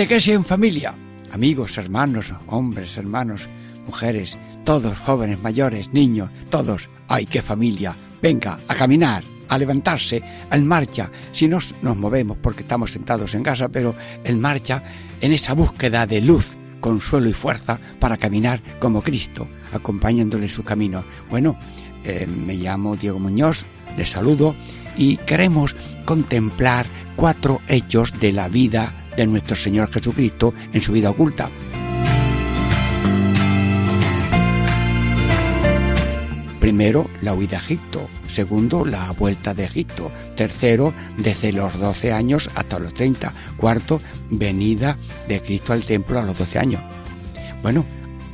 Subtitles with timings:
[0.00, 0.94] Catequesis en familia.
[1.30, 3.46] Amigos, hermanos, hombres, hermanos,
[3.84, 6.88] mujeres, todos, jóvenes, mayores, niños, todos.
[7.06, 7.94] ¡Ay, qué familia!
[8.22, 11.10] Venga, a caminar, a levantarse, en marcha.
[11.32, 14.82] Si nos, nos movemos porque estamos sentados en casa, pero en marcha
[15.20, 20.64] en esa búsqueda de luz, consuelo y fuerza para caminar como Cristo, acompañándole en su
[20.64, 21.04] camino.
[21.28, 21.58] Bueno,
[22.04, 23.66] eh, me llamo Diego Muñoz,
[23.98, 24.56] les saludo
[24.96, 25.76] y queremos
[26.06, 31.50] contemplar cuatro hechos de la vida de nuestro Señor Jesucristo en su vida oculta.
[36.60, 38.08] Primero, la huida a Egipto.
[38.28, 40.12] Segundo, la vuelta de Egipto.
[40.36, 43.32] Tercero, desde los 12 años hasta los 30.
[43.56, 46.82] Cuarto, venida de Cristo al templo a los 12 años.
[47.62, 47.84] Bueno,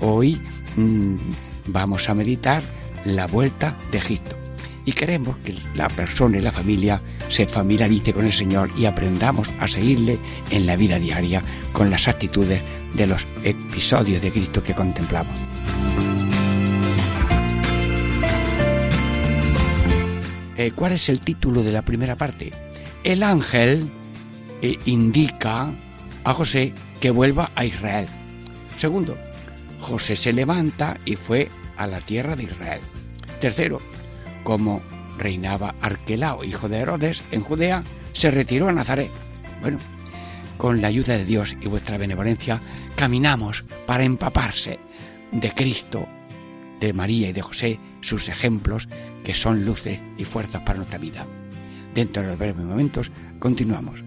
[0.00, 0.40] hoy
[0.76, 1.14] mmm,
[1.66, 2.62] vamos a meditar
[3.04, 4.45] la vuelta de Egipto
[4.86, 9.52] y queremos que la persona y la familia se familiarice con el Señor y aprendamos
[9.58, 10.18] a seguirle
[10.50, 11.42] en la vida diaria
[11.72, 12.62] con las actitudes
[12.94, 15.36] de los episodios de Cristo que contemplamos.
[20.56, 22.52] Eh, ¿Cuál es el título de la primera parte?
[23.04, 23.90] El ángel
[24.62, 25.70] eh, indica
[26.24, 28.06] a José que vuelva a Israel.
[28.78, 29.18] Segundo,
[29.80, 32.80] José se levanta y fue a la tierra de Israel.
[33.40, 33.82] Tercero,
[34.46, 34.80] como
[35.18, 39.10] reinaba Arquelao, hijo de Herodes, en Judea, se retiró a Nazaret.
[39.60, 39.78] Bueno,
[40.56, 42.60] con la ayuda de Dios y vuestra benevolencia,
[42.94, 44.78] caminamos para empaparse
[45.32, 46.06] de Cristo,
[46.78, 48.88] de María y de José, sus ejemplos,
[49.24, 51.26] que son luces y fuerzas para nuestra vida.
[51.92, 54.04] Dentro de los breves momentos, continuamos.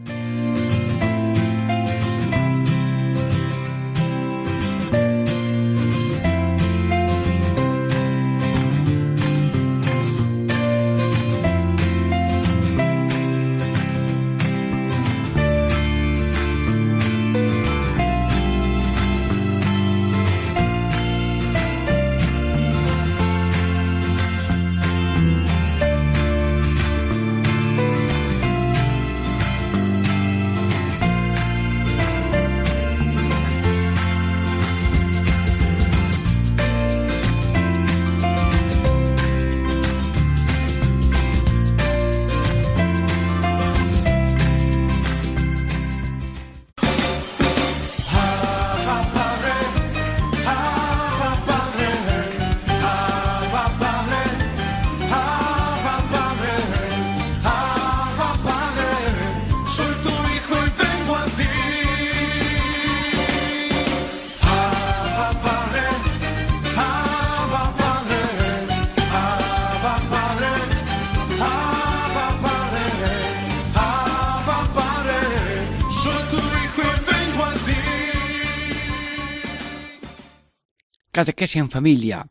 [81.21, 82.29] En familia.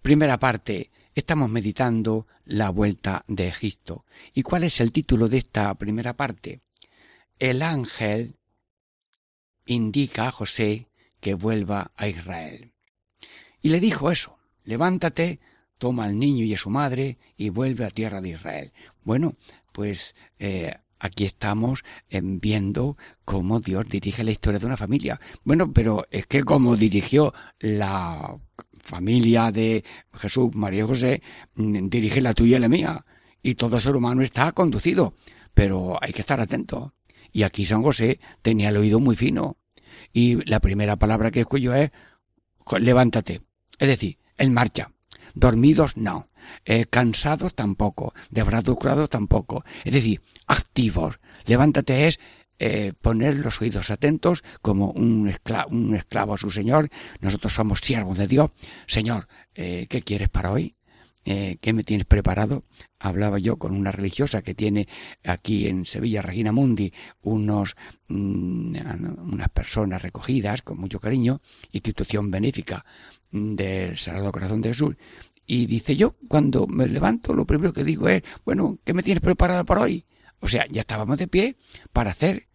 [0.00, 0.92] Primera parte.
[1.12, 4.04] Estamos meditando la vuelta de Egipto.
[4.32, 6.60] ¿Y cuál es el título de esta primera parte?
[7.40, 8.36] El ángel
[9.66, 10.86] indica a José
[11.18, 12.70] que vuelva a Israel.
[13.60, 15.40] Y le dijo eso, levántate,
[15.76, 18.72] toma al niño y a su madre y vuelve a tierra de Israel.
[19.02, 19.34] Bueno,
[19.72, 25.20] pues eh, aquí estamos eh, viendo cómo Dios dirige la historia de una familia.
[25.44, 28.38] Bueno, pero es que como dirigió la
[28.80, 29.84] familia de
[30.14, 31.22] Jesús, María José,
[31.54, 33.04] mm, dirige la tuya y la mía.
[33.42, 35.14] Y todo ser humano está conducido.
[35.54, 36.94] Pero hay que estar atento.
[37.32, 39.58] Y aquí San José tenía el oído muy fino.
[40.12, 41.90] Y la primera palabra que escucho es
[42.78, 43.42] levántate.
[43.78, 44.92] Es decir, en marcha.
[45.34, 46.28] Dormidos no.
[46.64, 48.14] Eh, cansados tampoco.
[48.30, 49.64] Desbraducrados tampoco.
[49.84, 51.20] Es decir, activos.
[51.46, 52.18] Levántate es
[52.58, 56.88] eh, poner los oídos atentos como un esclavo, un esclavo a su Señor.
[57.20, 58.50] Nosotros somos siervos de Dios.
[58.86, 60.74] Señor, eh, ¿qué quieres para hoy?
[61.24, 62.64] Eh, ¿Qué me tienes preparado?
[62.98, 64.88] Hablaba yo con una religiosa que tiene
[65.24, 67.76] aquí en Sevilla, Regina Mundi, unos,
[68.08, 68.76] mm,
[69.32, 72.84] unas personas recogidas con mucho cariño, institución benéfica
[73.30, 74.96] del Sagrado Corazón de Jesús.
[75.46, 79.22] Y dice yo, cuando me levanto, lo primero que digo es, bueno, ¿qué me tienes
[79.22, 80.06] preparado para hoy?
[80.40, 81.56] O sea, ya estábamos de pie
[81.92, 82.48] para hacer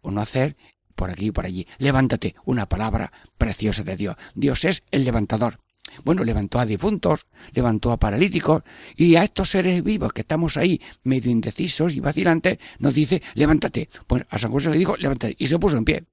[0.00, 0.56] o no hacer
[0.94, 1.66] por aquí y por allí.
[1.78, 4.16] Levántate, una palabra preciosa de Dios.
[4.34, 5.60] Dios es el levantador.
[6.04, 8.62] Bueno, levantó a difuntos, levantó a paralíticos
[8.96, 13.88] y a estos seres vivos que estamos ahí medio indecisos y vacilantes, nos dice, levántate.
[14.06, 16.04] Pues a San José le dijo, levántate y se puso en pie.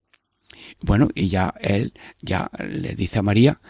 [0.82, 3.62] Bueno, y ya él ya le dice a María,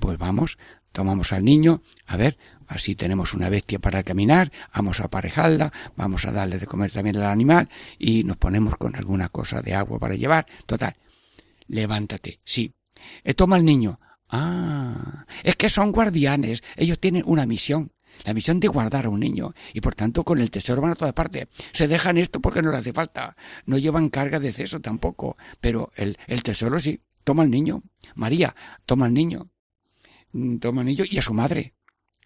[0.00, 0.58] pues vamos,
[0.92, 6.26] tomamos al niño, a ver, así tenemos una bestia para caminar, vamos a aparejarla, vamos
[6.26, 7.68] a darle de comer también al animal
[7.98, 10.46] y nos ponemos con alguna cosa de agua para llevar.
[10.66, 10.96] Total,
[11.66, 12.74] levántate, sí.
[13.24, 14.00] Eh, toma al niño.
[14.28, 17.92] Ah, es que son guardianes, ellos tienen una misión
[18.24, 20.94] la misión de guardar a un niño y por tanto con el tesoro van a
[20.94, 21.48] toda parte.
[21.72, 23.36] Se dejan esto porque no le hace falta.
[23.66, 27.00] No llevan carga de exceso tampoco, pero el, el tesoro sí.
[27.24, 27.82] Toma al niño.
[28.14, 28.54] María,
[28.84, 29.50] toma al niño.
[30.32, 31.74] Mm, toma al niño y a su madre.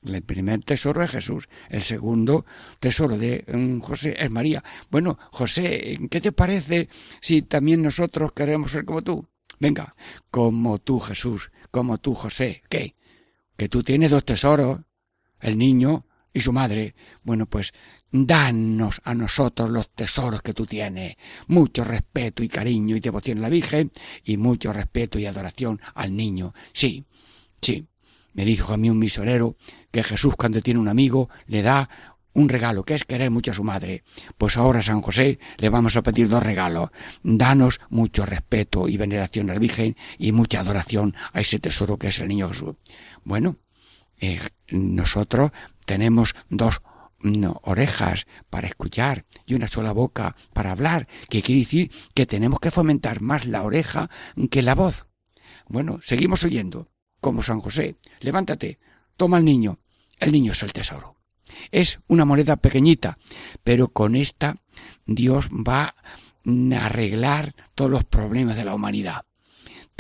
[0.03, 2.47] El primer tesoro es Jesús, el segundo
[2.79, 4.65] tesoro de mm, José es María.
[4.91, 6.89] Bueno, José, ¿qué te parece
[7.21, 9.29] si también nosotros queremos ser como tú?
[9.59, 9.95] Venga,
[10.31, 12.63] como tú Jesús, como tú José.
[12.71, 12.97] ¿Qué?
[13.59, 14.81] Que tú tienes dos tesoros,
[15.39, 16.95] el niño y su madre.
[17.23, 17.73] Bueno, pues
[18.11, 21.17] danos a nosotros los tesoros que tú tienes.
[21.47, 23.93] Mucho respeto y cariño y devoción a la Virgen
[24.25, 26.55] y mucho respeto y adoración al niño.
[26.73, 27.05] Sí,
[27.61, 27.87] sí.
[28.33, 29.57] Me dijo a mí un misionero
[29.91, 31.89] que Jesús cuando tiene un amigo le da
[32.33, 34.05] un regalo, que es querer mucho a su madre.
[34.39, 36.91] Pues ahora San José le vamos a pedir dos regalos.
[37.23, 42.09] Danos mucho respeto y veneración a la Virgen y mucha adoración a ese tesoro que
[42.09, 42.77] es el niño Jesús.
[43.25, 43.57] Bueno,
[44.19, 44.41] eh,
[44.71, 45.51] nosotros
[45.87, 46.83] tenemos dos
[47.63, 52.71] orejas para escuchar y una sola boca para hablar, que quiere decir que tenemos que
[52.71, 54.09] fomentar más la oreja
[54.51, 55.07] que la voz.
[55.69, 56.89] Bueno, seguimos oyendo
[57.21, 57.97] como San José.
[58.21, 58.79] Levántate,
[59.17, 59.79] toma al niño.
[60.19, 61.17] El niño es el tesoro.
[61.71, 63.19] Es una moneda pequeñita,
[63.65, 64.57] pero con esta
[65.07, 69.25] Dios va a arreglar todos los problemas de la humanidad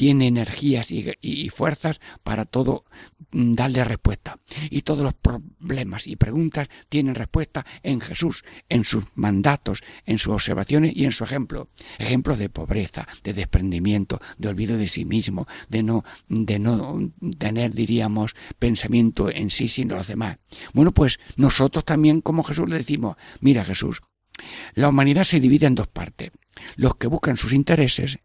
[0.00, 2.86] tiene energías y, fuerzas para todo
[3.32, 4.36] mm, darle respuesta.
[4.70, 10.32] Y todos los problemas y preguntas tienen respuesta en Jesús, en sus mandatos, en sus
[10.32, 11.68] observaciones y en su ejemplo.
[11.98, 17.74] Ejemplos de pobreza, de desprendimiento, de olvido de sí mismo, de no, de no tener,
[17.74, 20.38] diríamos, pensamiento en sí sino los demás.
[20.72, 24.00] Bueno, pues nosotros también como Jesús le decimos, mira Jesús,
[24.72, 26.30] la humanidad se divide en dos partes.
[26.76, 28.20] Los que buscan sus intereses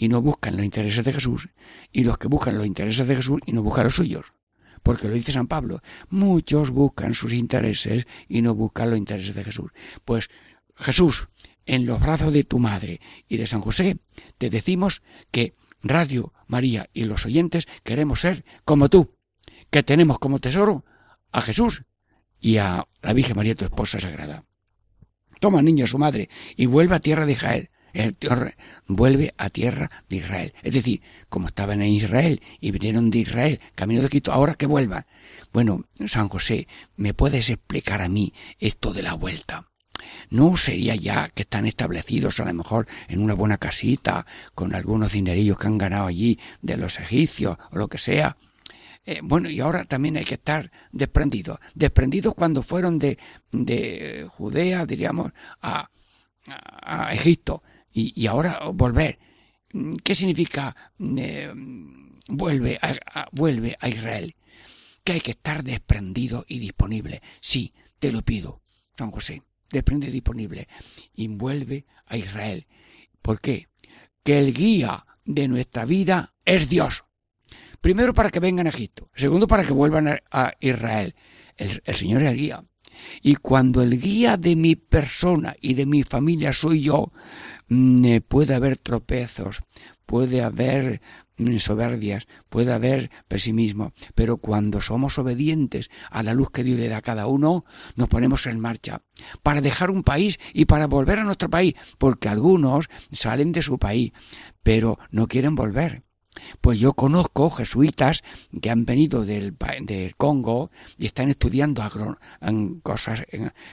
[0.00, 1.50] y no buscan los intereses de Jesús,
[1.92, 4.32] y los que buscan los intereses de Jesús y no buscan los suyos.
[4.82, 9.44] Porque lo dice San Pablo, muchos buscan sus intereses y no buscan los intereses de
[9.44, 9.72] Jesús.
[10.06, 10.30] Pues
[10.74, 11.28] Jesús,
[11.66, 12.98] en los brazos de tu madre
[13.28, 13.98] y de San José,
[14.38, 19.18] te decimos que Radio María y los oyentes queremos ser como tú,
[19.68, 20.82] que tenemos como tesoro
[21.30, 21.84] a Jesús
[22.40, 24.46] y a la Virgen María, tu esposa sagrada.
[25.40, 28.16] Toma niño a su madre y vuelve a tierra de Israel el
[28.86, 30.54] vuelve a tierra de Israel.
[30.62, 34.66] Es decir, como estaban en Israel y vinieron de Israel, camino de Quito, ahora que
[34.66, 35.06] vuelvan.
[35.52, 39.70] Bueno, San José, ¿me puedes explicar a mí esto de la vuelta?
[40.30, 45.12] ¿No sería ya que están establecidos a lo mejor en una buena casita, con algunos
[45.12, 48.36] dinerillos que han ganado allí de los egipcios o lo que sea?
[49.04, 51.58] Eh, bueno, y ahora también hay que estar desprendidos.
[51.74, 53.18] Desprendidos cuando fueron de,
[53.50, 55.32] de Judea, diríamos,
[55.62, 55.90] a,
[56.82, 59.18] a Egipto y, ahora volver.
[60.02, 61.52] ¿Qué significa eh,
[62.28, 64.34] vuelve, a, vuelve a Israel?
[65.04, 67.22] Que hay que estar desprendido y disponible.
[67.40, 68.62] Sí, te lo pido,
[68.96, 70.68] San José, desprendido y disponible.
[71.14, 72.66] Y vuelve a Israel.
[73.22, 73.68] ¿Por qué?
[74.22, 77.04] Que el guía de nuestra vida es Dios.
[77.80, 79.10] Primero para que vengan a Egipto.
[79.14, 81.14] Segundo para que vuelvan a, Israel.
[81.56, 82.69] El, el Señor es el guía.
[83.22, 87.12] Y cuando el guía de mi persona y de mi familia soy yo,
[87.68, 89.62] mm, eh, puede haber tropezos,
[90.06, 91.00] puede haber
[91.38, 96.88] mm, soberbias, puede haber pesimismo, pero cuando somos obedientes a la luz que Dios le
[96.88, 97.64] da a cada uno,
[97.96, 99.02] nos ponemos en marcha
[99.42, 103.78] para dejar un país y para volver a nuestro país, porque algunos salen de su
[103.78, 104.12] país,
[104.62, 106.09] pero no quieren volver.
[106.60, 108.22] Pues yo conozco jesuitas
[108.60, 111.82] que han venido del, del Congo y están estudiando
[112.82, 113.24] cosas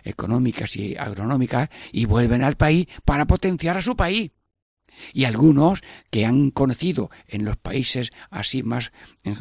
[0.03, 4.31] económicas y agronómicas y vuelven al país para potenciar a su país.
[5.13, 8.92] Y algunos que han conocido en los países así más
[9.24, 9.36] eh,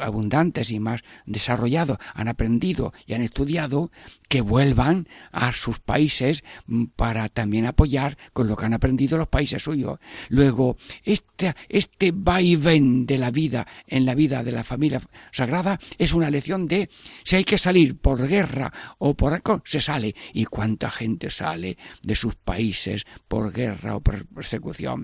[0.00, 3.90] abundantes y más desarrollados, han aprendido y han estudiado,
[4.28, 9.28] que vuelvan a sus países mm, para también apoyar con lo que han aprendido los
[9.28, 9.98] países suyos.
[10.28, 15.00] Luego, este, este vaivén de la vida en la vida de la familia
[15.32, 16.88] sagrada es una lección de
[17.24, 20.14] si hay que salir por guerra o por algo, se sale.
[20.32, 24.99] ¿Y cuánta gente sale de sus países por guerra o por persecución?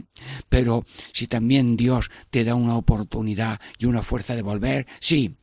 [0.48, 5.36] Pero si también Dios te da una oportunidad y una fuerza de volver, sí,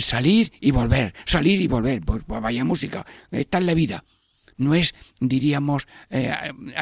[0.00, 4.04] salir y volver, salir y volver, pues, pues vaya música, esta es la vida.
[4.58, 6.32] No es, diríamos, eh,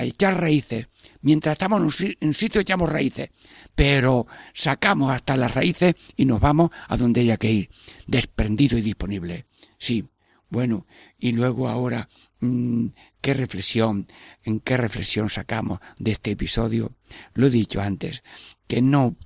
[0.01, 0.89] echar raíces.
[1.23, 3.31] Mientras estamos en un, sitio echamos raíces,
[3.75, 7.71] pero sacamos hasta las raíces y nos vamos a donde haya que ir,
[8.07, 9.47] desprendido y disponible.
[9.79, 10.05] Sí,
[10.51, 10.87] bueno,
[11.19, 12.09] y luego ahora,
[13.21, 14.07] ¿qué reflexión,
[14.43, 16.93] en qué reflexión sacamos de este episodio?
[17.35, 18.23] Lo he dicho antes,
[18.67, 19.17] que no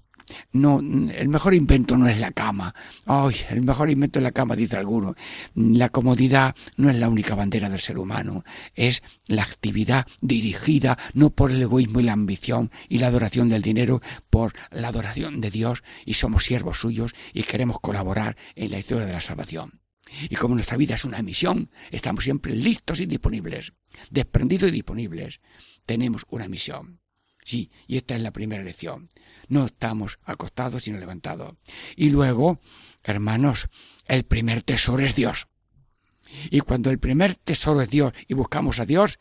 [0.53, 2.75] no, el mejor invento no es la cama.
[3.07, 5.15] Ay, el mejor invento es la cama, dice alguno.
[5.55, 8.45] La comodidad no es la única bandera del ser humano.
[8.75, 13.63] Es la actividad dirigida no por el egoísmo y la ambición y la adoración del
[13.63, 18.79] dinero, por la adoración de Dios y somos siervos suyos y queremos colaborar en la
[18.79, 19.81] historia de la salvación.
[20.29, 23.73] Y como nuestra vida es una misión, estamos siempre listos y disponibles,
[24.11, 25.41] desprendidos y disponibles.
[25.87, 27.01] Tenemos una misión.
[27.45, 29.09] Sí, y esta es la primera lección.
[29.49, 31.55] No estamos acostados sino levantados.
[31.97, 32.61] Y luego,
[33.03, 33.69] hermanos,
[34.07, 35.49] el primer tesoro es Dios.
[36.51, 39.19] Y cuando el primer tesoro es Dios y buscamos a Dios,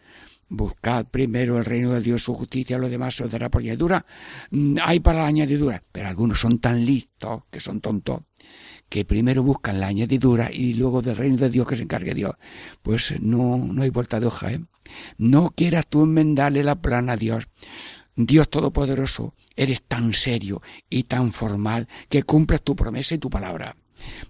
[0.49, 4.05] buscad primero el reino de Dios, su justicia, lo demás se os dará por añadidura.
[4.51, 8.23] Mm, hay para la añadidura, pero algunos son tan listos que son tontos
[8.89, 12.35] que primero buscan la añadidura y luego del reino de Dios que se encargue Dios.
[12.81, 14.61] Pues no, no hay vuelta de hoja, ¿eh?
[15.17, 17.47] No quieras tú enmendarle la plana a Dios.
[18.15, 23.75] Dios Todopoderoso, eres tan serio y tan formal que cumples tu promesa y tu palabra.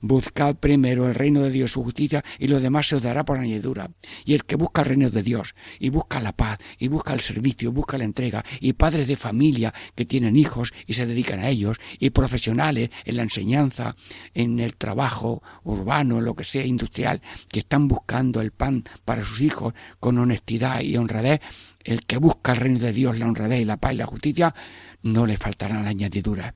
[0.01, 3.37] Buscad primero el reino de Dios, su justicia, y lo demás se os dará por
[3.37, 3.89] añadidura.
[4.25, 7.19] Y el que busca el reino de Dios, y busca la paz, y busca el
[7.19, 11.49] servicio, busca la entrega, y padres de familia que tienen hijos y se dedican a
[11.49, 13.95] ellos, y profesionales en la enseñanza,
[14.33, 17.21] en el trabajo urbano, lo que sea industrial,
[17.51, 21.41] que están buscando el pan para sus hijos con honestidad y honradez,
[21.83, 24.55] el que busca el reino de Dios, la honradez y la paz y la justicia,
[25.03, 26.53] no le faltarán la añadidura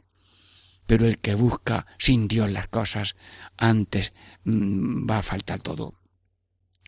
[0.92, 3.16] pero el que busca sin Dios las cosas,
[3.56, 4.12] antes
[4.44, 5.94] mm, va a faltar todo.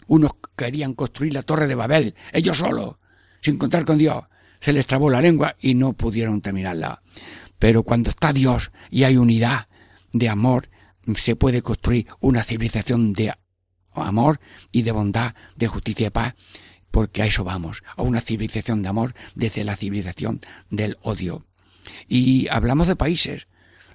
[0.07, 2.97] Unos querían construir la torre de Babel, ellos solos,
[3.39, 4.25] sin contar con Dios.
[4.59, 7.01] Se les trabó la lengua y no pudieron terminarla.
[7.57, 9.69] Pero cuando está Dios y hay unidad
[10.11, 10.67] de amor,
[11.15, 13.33] se puede construir una civilización de
[13.93, 14.41] amor
[14.73, 16.35] y de bondad, de justicia y paz,
[16.91, 21.45] porque a eso vamos, a una civilización de amor desde la civilización del odio.
[22.09, 23.47] Y hablamos de países,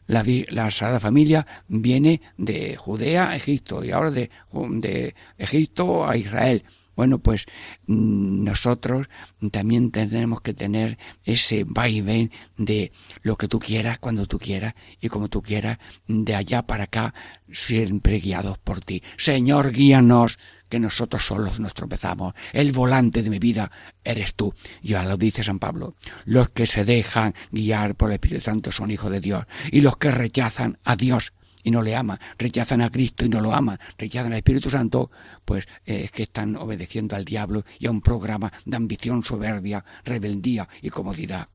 [0.08, 6.16] la, la Sagrada Familia viene de Judea a Egipto y ahora de, de Egipto a
[6.16, 6.64] Israel.
[6.96, 7.46] Bueno, pues
[7.86, 9.06] mm, nosotros
[9.52, 12.90] también tenemos que tener ese vaivén de
[13.22, 17.14] lo que tú quieras, cuando tú quieras y como tú quieras, de allá para acá,
[17.52, 19.04] siempre guiados por ti.
[19.16, 22.34] Señor, guíanos, que nosotros solos nos tropezamos.
[22.52, 23.70] El volante de mi vida
[24.04, 24.54] eres tú.
[24.82, 25.94] Ya lo dice San Pablo.
[26.24, 29.44] Los que se dejan guiar por el Espíritu Santo son hijos de Dios.
[29.70, 31.32] Y los que rechazan a Dios
[31.64, 35.10] y no le aman, rechazan a Cristo y no lo aman, rechazan al Espíritu Santo,
[35.44, 39.84] pues eh, es que están obedeciendo al diablo y a un programa de ambición soberbia,
[40.04, 41.48] rebeldía y comodidad.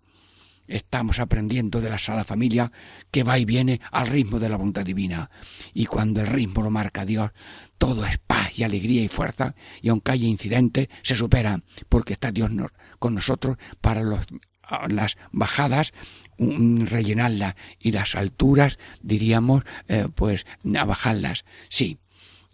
[0.68, 2.72] Estamos aprendiendo de la Sala Familia
[3.12, 5.30] que va y viene al ritmo de la voluntad divina.
[5.74, 7.32] Y cuando el ritmo lo marca Dios,
[7.78, 12.32] todo es paz y alegría y fuerza, y aunque haya incidentes, se superan, porque está
[12.32, 12.52] Dios
[13.00, 15.94] con nosotros para las bajadas
[16.38, 20.46] rellenarlas y las alturas diríamos eh, pues
[20.78, 22.00] a bajarlas sí.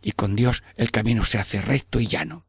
[0.02, 2.46] Y con Dios el camino se hace recto y llano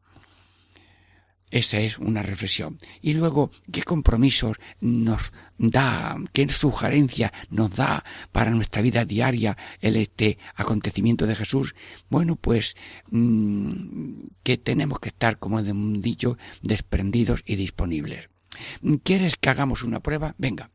[1.51, 2.79] esa es una reflexión.
[3.01, 9.97] Y luego, ¿qué compromisos nos da, qué sugerencias nos da para nuestra vida diaria el
[9.97, 11.75] este acontecimiento de Jesús?
[12.09, 12.77] Bueno, pues
[13.11, 18.29] mm, que tenemos que estar, como he dicho, desprendidos y disponibles.
[19.03, 20.35] ¿Quieres que hagamos una prueba?
[20.39, 20.71] Venga.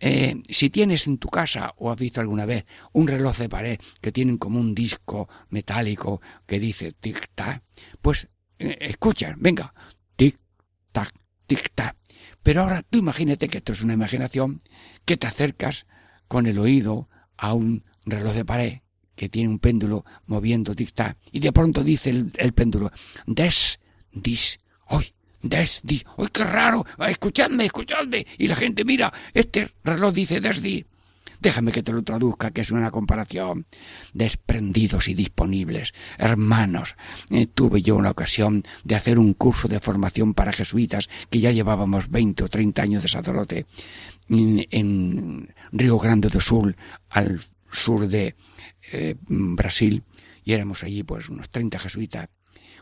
[0.00, 3.80] Eh, si tienes en tu casa o has visto alguna vez un reloj de pared
[4.00, 7.62] que tienen como un disco metálico que dice tic-tac,
[8.00, 8.28] pues
[8.58, 9.74] eh, escucha, venga,
[10.16, 11.12] tic-tac,
[11.46, 11.96] tic-tac.
[12.42, 14.62] Pero ahora tú imagínate que esto es una imaginación,
[15.04, 15.86] que te acercas
[16.28, 18.78] con el oído a un reloj de pared
[19.14, 22.92] que tiene un péndulo moviendo tic-tac y de pronto dice el, péndulo,
[23.26, 23.80] des,
[24.12, 26.02] dis, hoy, Desdi.
[26.16, 26.84] ¡Uy, qué raro!
[27.06, 28.26] Escuchadme, escuchadme.
[28.38, 30.84] Y la gente mira, este reloj dice Desdi.
[31.40, 33.66] Déjame que te lo traduzca, que es una comparación.
[34.12, 35.94] Desprendidos y disponibles.
[36.18, 36.96] Hermanos,
[37.30, 41.52] eh, tuve yo una ocasión de hacer un curso de formación para jesuitas, que ya
[41.52, 43.66] llevábamos veinte o treinta años de sacerdote,
[44.28, 46.76] en, Río Grande do Sul,
[47.10, 47.40] al
[47.70, 48.34] sur de
[48.92, 50.04] eh, Brasil,
[50.44, 52.28] y éramos allí pues unos treinta jesuitas.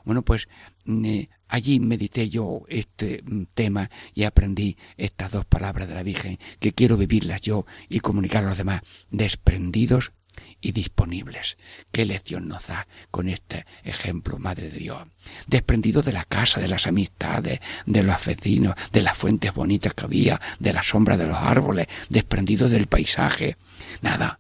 [0.06, 0.48] Bueno, pues
[0.86, 6.38] eh, allí medité yo este mm, tema y aprendí estas dos palabras de la Virgen
[6.60, 10.12] que quiero vivirlas yo y comunicar a los demás, desprendidos
[10.60, 11.58] y disponibles.
[11.90, 15.02] ¿Qué lección nos da con este ejemplo, Madre de Dios?
[15.48, 20.04] Desprendidos de la casa, de las amistades, de los vecinos, de las fuentes bonitas que
[20.04, 23.56] había, de la sombra de los árboles, desprendidos del paisaje.
[24.02, 24.38] Nada,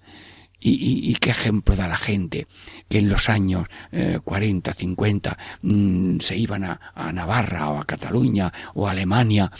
[0.70, 2.46] y, qué ejemplo da la gente
[2.88, 6.80] que en los años eh, 40, 50 mm, se iban a,
[7.12, 9.50] Navarra o a Cataluña o a Alemania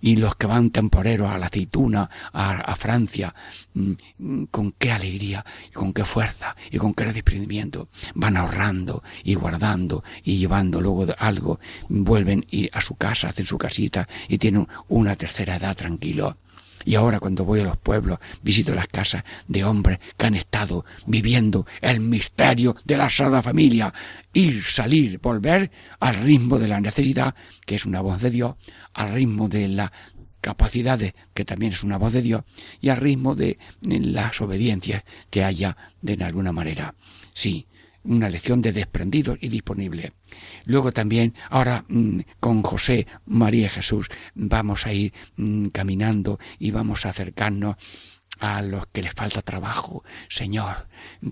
[0.00, 3.34] y los que van temporeros a la aceituna, a, Francia,
[3.74, 9.34] mm, con qué alegría y con qué fuerza y con qué desprendimiento van ahorrando y
[9.34, 15.16] guardando y llevando luego algo, vuelven a su casa, hacen su casita y tienen una
[15.16, 16.36] tercera edad tranquilo.
[16.84, 20.84] Y ahora cuando voy a los pueblos, visito las casas de hombres que han estado
[21.06, 23.92] viviendo el misterio de la Sagrada Familia.
[24.32, 25.70] Ir, salir, volver
[26.00, 27.34] al ritmo de la necesidad,
[27.66, 28.54] que es una voz de Dios,
[28.94, 29.92] al ritmo de la
[30.40, 32.42] capacidades, que también es una voz de Dios,
[32.80, 36.94] y al ritmo de las obediencias que haya de alguna manera.
[37.32, 37.66] Sí,
[38.04, 40.12] una lección de desprendido y disponible.
[40.64, 47.06] Luego también, ahora mm, con José, María Jesús, vamos a ir mm, caminando y vamos
[47.06, 47.76] a acercarnos
[48.40, 50.88] a los que les falta trabajo, Señor,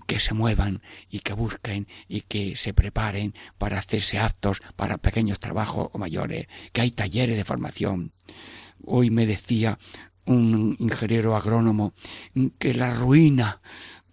[0.07, 5.39] que se muevan y que busquen y que se preparen para hacerse actos para pequeños
[5.39, 8.13] trabajos o mayores, que hay talleres de formación.
[8.85, 9.77] Hoy me decía
[10.25, 11.93] un ingeniero agrónomo
[12.57, 13.61] que la ruina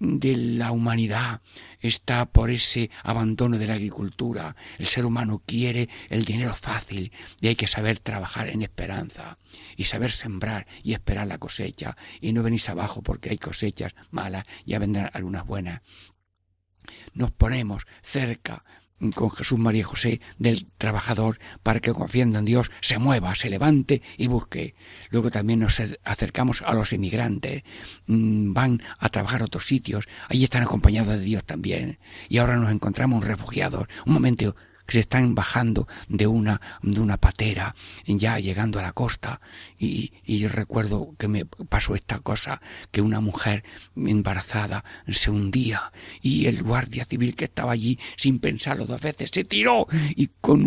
[0.01, 1.41] de la humanidad
[1.81, 4.55] está por ese abandono de la agricultura.
[4.79, 9.39] El ser humano quiere el dinero fácil y hay que saber trabajar en esperanza
[9.77, 14.45] y saber sembrar y esperar la cosecha y no venís abajo porque hay cosechas malas,
[14.65, 15.83] ya vendrán algunas buenas.
[17.13, 18.65] Nos ponemos cerca
[19.15, 23.51] con Jesús, María y José del trabajador para que confiando en Dios se mueva, se
[23.51, 24.75] levante y busque.
[25.11, 27.63] Luego también nos acercamos a los inmigrantes,
[28.07, 31.99] mm, van a trabajar a otros sitios, allí están acompañados de Dios también.
[32.29, 33.87] Y ahora nos encontramos refugiados.
[34.07, 34.57] Un momento,
[34.89, 37.75] que se están bajando de una, de una patera,
[38.07, 39.39] ya llegando a la costa.
[39.79, 46.47] Y, y recuerdo que me pasó esta cosa, que una mujer embarazada se hundía y
[46.47, 50.65] el guardia civil que estaba allí, sin pensarlo dos veces, se tiró y con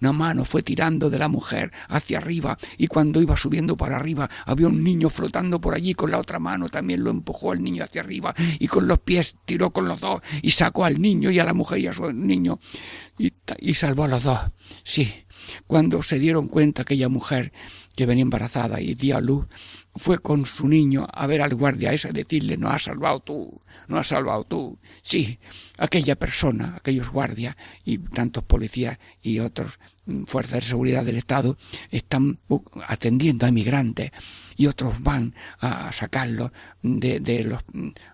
[0.00, 4.28] una mano fue tirando de la mujer hacia arriba y cuando iba subiendo para arriba
[4.44, 7.84] había un niño flotando por allí con la otra mano también lo empujó el niño
[7.84, 11.38] hacia arriba y con los pies tiró con los dos y sacó al niño y
[11.38, 12.58] a la mujer y a su niño
[13.74, 14.40] salvó a los dos.
[14.84, 15.24] Sí,
[15.66, 17.52] cuando se dieron cuenta aquella mujer
[17.94, 19.46] que venía embarazada y dio a luz,
[19.94, 23.98] fue con su niño a ver al guardia ese decirle, no has salvado tú, no
[23.98, 24.78] has salvado tú.
[25.02, 25.38] Sí,
[25.76, 31.58] aquella persona, aquellos guardias y tantos policías y otros mm, fuerzas de seguridad del Estado
[31.90, 32.38] están
[32.86, 34.10] atendiendo a inmigrantes
[34.56, 36.52] y otros van a sacarlos
[36.82, 37.62] de, los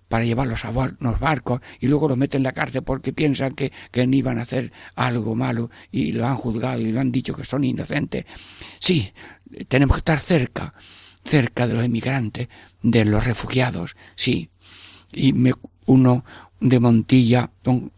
[0.08, 3.72] para llevarlos a los barcos y luego los meten en la cárcel porque piensan que,
[3.90, 7.44] que iban a hacer algo malo y lo han juzgado y lo han dicho que
[7.44, 8.24] son inocentes.
[8.80, 9.12] Sí,
[9.68, 10.74] tenemos que estar cerca,
[11.24, 12.48] cerca de los inmigrantes,
[12.82, 14.50] de los refugiados, sí.
[15.12, 15.52] Y me,
[15.87, 16.24] uno,
[16.61, 17.51] de Montilla,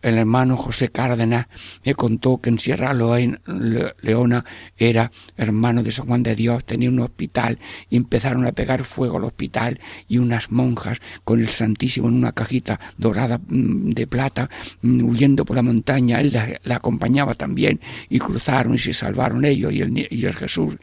[0.03, 1.47] el hermano José Cárdenas,
[1.85, 4.45] me contó que en Sierra Leona
[4.77, 9.17] era hermano de San Juan de Dios, tenía un hospital y empezaron a pegar fuego
[9.17, 14.51] al hospital y unas monjas con el Santísimo en una cajita dorada mm, de plata
[14.83, 19.73] mm, huyendo por la montaña, él la, acompañaba también y cruzaron y se salvaron ellos
[19.73, 20.77] y el, y el Jesús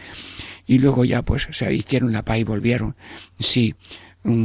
[0.68, 2.96] y luego ya pues se hicieron la paz y volvieron.
[3.40, 3.74] Sí,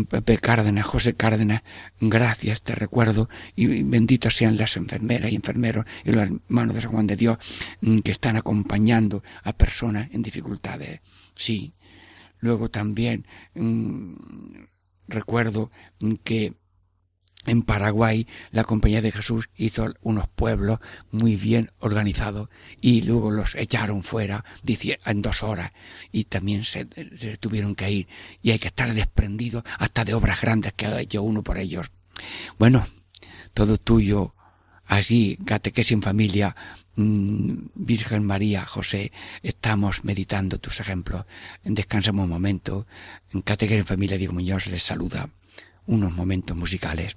[0.09, 1.63] Pepe Cárdenas, José Cárdenas,
[2.01, 6.93] gracias, te recuerdo, y benditos sean las enfermeras y enfermeros y los hermanos de San
[6.93, 7.39] Juan de Dios
[7.81, 11.01] mm, que están acompañando a personas en dificultades.
[11.35, 11.75] Sí.
[12.39, 14.15] Luego también mm,
[15.09, 15.71] recuerdo
[16.23, 16.55] que
[17.47, 20.79] en Paraguay la Compañía de Jesús hizo unos pueblos
[21.11, 22.49] muy bien organizados
[22.81, 24.45] y luego los echaron fuera
[25.05, 25.71] en dos horas
[26.11, 26.87] y también se,
[27.39, 28.09] tuvieron que ir
[28.43, 31.91] y hay que estar desprendido hasta de obras grandes que ha hecho uno por ellos.
[32.59, 32.87] Bueno,
[33.55, 34.35] todo tuyo,
[34.87, 36.57] Allí, catequesis en familia,
[36.97, 41.25] mm, Virgen María, José, estamos meditando tus ejemplos.
[41.63, 42.87] Descansamos un momento.
[43.33, 45.31] En catequesis en familia, Diego Muñoz les saluda.
[45.87, 47.15] Unos momentos musicales.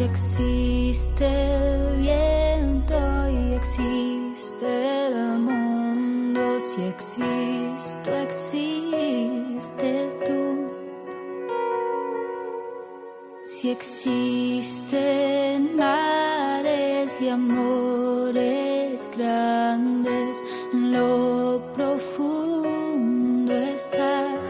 [0.00, 2.96] Si existe el viento
[3.28, 4.66] y existe
[5.08, 10.72] el mundo, si existo, existes tú.
[13.44, 14.96] Si existen
[15.76, 24.49] mares y amores grandes, en lo profundo estás.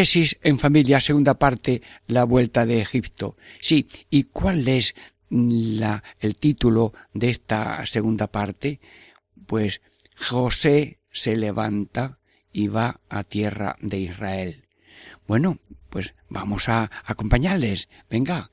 [0.00, 3.36] Catequesis en familia, segunda parte, la vuelta de Egipto.
[3.60, 4.94] Sí, ¿y cuál es
[5.28, 8.80] la, el título de esta segunda parte?
[9.44, 9.82] Pues
[10.16, 12.18] José se levanta
[12.50, 14.64] y va a tierra de Israel.
[15.26, 15.58] Bueno,
[15.90, 17.90] pues vamos a acompañarles.
[18.08, 18.50] Venga,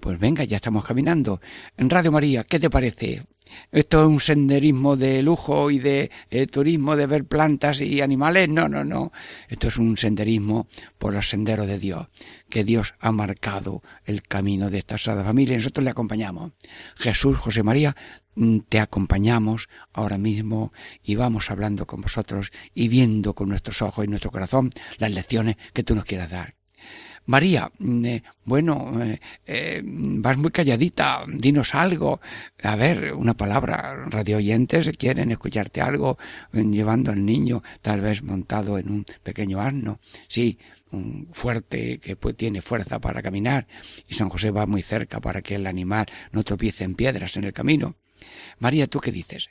[0.00, 1.40] pues venga, ya estamos caminando.
[1.78, 3.24] En Radio María, ¿qué te parece?
[3.70, 8.48] Esto es un senderismo de lujo y de eh, turismo de ver plantas y animales.
[8.48, 9.12] No, no, no.
[9.48, 10.66] Esto es un senderismo
[10.98, 12.08] por los senderos de Dios,
[12.48, 16.52] que Dios ha marcado el camino de esta sada familia nosotros le acompañamos.
[16.96, 17.96] Jesús, José María,
[18.34, 24.04] mm, te acompañamos ahora mismo y vamos hablando con vosotros y viendo con nuestros ojos
[24.04, 26.61] y nuestro corazón las lecciones que tú nos quieras dar.
[27.26, 32.20] María, mm, eh, bueno, eh, eh, vas muy calladita, dinos algo.
[32.62, 34.04] A ver, una palabra.
[34.06, 36.18] Radio oyentes quieren escucharte algo,
[36.52, 40.00] llevando al niño, tal vez montado en un pequeño asno.
[40.26, 40.58] Sí,
[40.90, 43.66] un fuerte que tiene fuerza para caminar
[44.08, 47.44] y San José va muy cerca para que el animal no tropiece en piedras en
[47.44, 47.96] el camino.
[48.58, 49.50] María, ¿tú qué dices?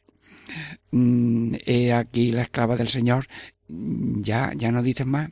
[0.92, 1.56] Mm,
[1.96, 3.28] aquí la esclava del Señor.
[3.68, 5.30] Ya, ya no dices más.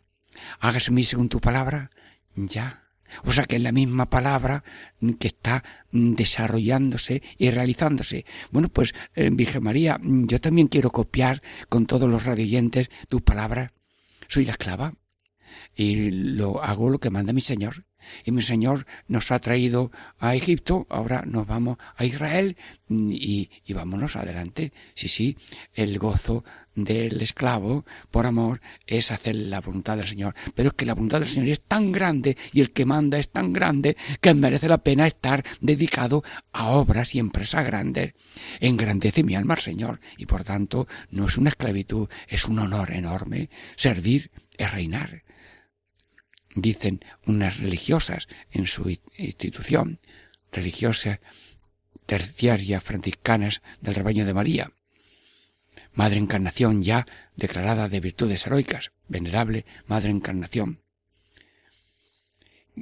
[0.60, 1.90] Hágase mi según tu palabra.
[2.36, 2.86] Ya.
[3.24, 4.64] O sea que es la misma palabra
[5.20, 8.26] que está desarrollándose y realizándose.
[8.52, 13.72] Bueno, pues eh, Virgen María, yo también quiero copiar con todos los radioyentes tus palabras.
[14.28, 14.94] Soy la esclava
[15.76, 17.86] y lo hago lo que manda mi Señor
[18.26, 22.58] y mi Señor nos ha traído a Egipto, ahora nos vamos a Israel
[22.90, 24.74] y, vámonos adelante.
[24.94, 25.38] Sí, sí,
[25.74, 26.44] el gozo
[26.74, 30.34] del esclavo por amor es hacer la voluntad del Señor.
[30.56, 33.30] Pero es que la voluntad del Señor es tan grande y el que manda es
[33.30, 38.14] tan grande que merece la pena estar dedicado a obras y empresas grandes.
[38.60, 42.92] Engrandece mi alma al Señor y por tanto no es una esclavitud, es un honor
[42.92, 43.50] enorme.
[43.76, 45.24] Servir es reinar
[46.56, 50.00] dicen unas religiosas en su institución,
[50.52, 51.20] religiosas
[52.06, 54.72] terciarias franciscanas del rebaño de María.
[55.94, 60.82] Madre Encarnación ya declarada de virtudes heroicas, venerable Madre Encarnación.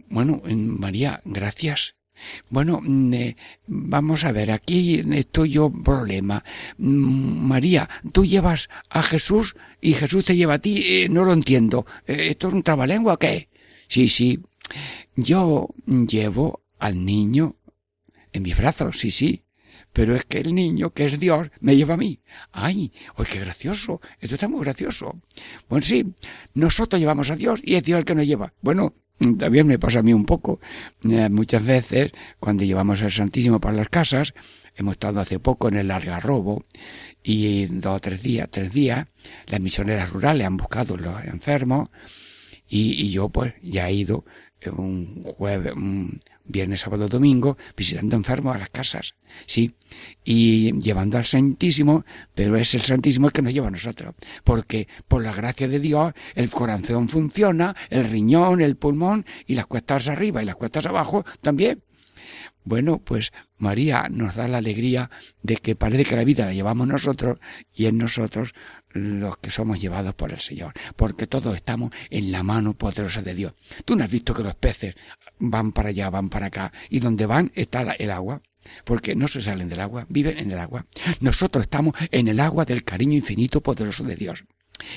[0.09, 1.95] Bueno, María, gracias.
[2.49, 6.43] Bueno, mm, eh, vamos a ver, aquí estoy yo problema.
[6.77, 11.33] Mm, María, tú llevas a Jesús y Jesús te lleva a ti, eh, no lo
[11.33, 11.85] entiendo.
[12.05, 13.49] Eh, ¿Esto es un trabalengua o qué?
[13.87, 14.39] Sí, sí.
[15.15, 17.55] Yo llevo al niño
[18.33, 19.43] en mis brazos, sí, sí.
[19.93, 22.19] Pero es que el niño, que es Dios, me lleva a mí.
[22.51, 22.91] ¡Ay!
[23.15, 23.99] ¡Ay, qué gracioso!
[24.19, 25.19] Esto está muy gracioso.
[25.69, 26.05] Bueno, sí,
[26.53, 28.53] nosotros llevamos a Dios y es Dios el que nos lleva.
[28.61, 28.93] Bueno,
[29.39, 30.59] también me pasa a mí un poco.
[31.03, 34.33] Eh, muchas veces, cuando llevamos al Santísimo para las casas,
[34.75, 36.63] hemos estado hace poco en el Algarrobo
[37.23, 39.07] y dos o tres días, tres días,
[39.47, 41.89] las misioneras rurales han buscado los enfermos
[42.67, 44.25] y, y yo pues ya he ido
[44.65, 49.75] un jueves, un viernes, sábado, domingo, visitando enfermos a las casas, sí,
[50.23, 54.87] y llevando al Santísimo, pero es el Santísimo el que nos lleva a nosotros, porque
[55.07, 60.07] por la gracia de Dios el corazón funciona, el riñón, el pulmón y las cuestas
[60.07, 61.83] arriba y las cuestas abajo también.
[62.67, 65.09] Bueno, pues María nos da la alegría
[65.41, 67.39] de que parece que la vida la llevamos nosotros
[67.73, 68.53] y en nosotros
[68.89, 73.35] los que somos llevados por el Señor, porque todos estamos en la mano poderosa de
[73.35, 73.53] Dios.
[73.85, 74.95] Tú no has visto que los peces
[75.39, 78.41] van para allá, van para acá, y donde van está el agua,
[78.83, 80.87] porque no se salen del agua, viven en el agua.
[81.21, 84.43] Nosotros estamos en el agua del cariño infinito poderoso de Dios.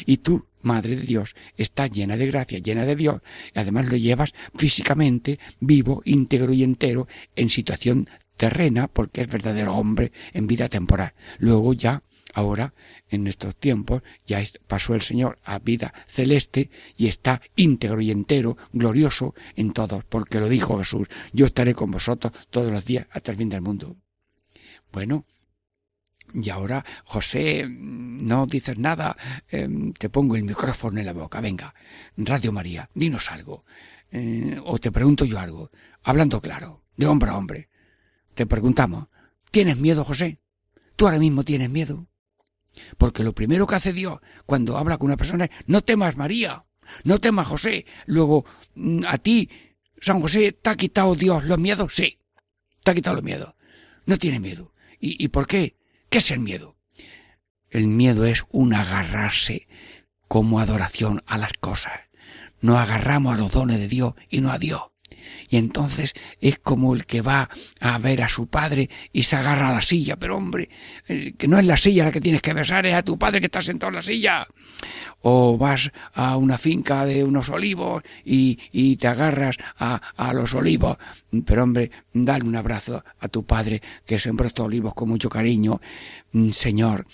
[0.06, 3.22] Y tú, Madre de Dios, estás llena de gracia, llena de Dios,
[3.54, 9.74] y además lo llevas físicamente, vivo, íntegro y entero, en situación terrena, porque es verdadero
[9.74, 11.14] hombre en vida temporal.
[11.38, 12.74] Luego ya Ahora,
[13.08, 18.56] en estos tiempos, ya pasó el Señor a vida celeste y está íntegro y entero,
[18.72, 23.32] glorioso en todos, porque lo dijo Jesús, yo estaré con vosotros todos los días hasta
[23.32, 23.96] el fin del mundo.
[24.92, 25.26] Bueno,
[26.34, 29.16] y ahora, José, no dices nada,
[29.48, 31.74] em, te pongo el micrófono en la boca, venga,
[32.16, 33.64] Radio María, dinos algo,
[34.10, 35.70] eh, o te pregunto yo algo,
[36.02, 37.68] hablando claro, de hombre a hombre.
[38.34, 39.08] Te preguntamos,
[39.50, 40.40] ¿tienes miedo, José?
[40.96, 42.08] ¿Tú ahora mismo tienes miedo?
[42.98, 46.64] Porque lo primero que hace Dios cuando habla con una persona es, no temas María,
[47.04, 47.86] no temas José.
[48.06, 49.48] Luego, mm, a ti,
[50.00, 51.94] San José, ¿te ha quitado Dios los miedos?
[51.94, 52.18] Sí,
[52.82, 53.54] te ha quitado los miedos.
[54.06, 54.72] No tiene miedo.
[54.98, 55.76] ¿Y, ¿Y por qué?
[56.10, 56.76] ¿Qué es el miedo?
[57.70, 59.68] El miedo es un agarrarse
[60.26, 61.92] como adoración a las cosas.
[62.60, 64.89] Nos agarramos a los dones de Dios y no a Dios.
[65.50, 69.70] Y entonces es como el que va a ver a su padre y se agarra
[69.70, 70.70] a la silla, pero hombre,
[71.08, 73.40] eh, que no es la silla la que tienes que besar, es a tu padre
[73.40, 74.46] que está sentado en la silla.
[75.22, 80.54] O vas a una finca de unos olivos y, y te agarras a, a los
[80.54, 80.96] olivos,
[81.44, 85.80] pero hombre, dale un abrazo a tu padre que sembró estos olivos con mucho cariño.
[86.30, 87.06] Mm, Señor,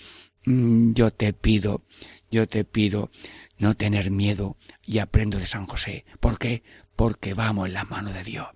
[0.45, 1.81] mm, yo te pido,
[2.29, 3.09] yo te pido
[3.57, 6.05] no tener miedo y aprendo de San José.
[6.19, 6.61] ¿Por qué?
[6.97, 8.47] Porque vamos en las manos de Dios.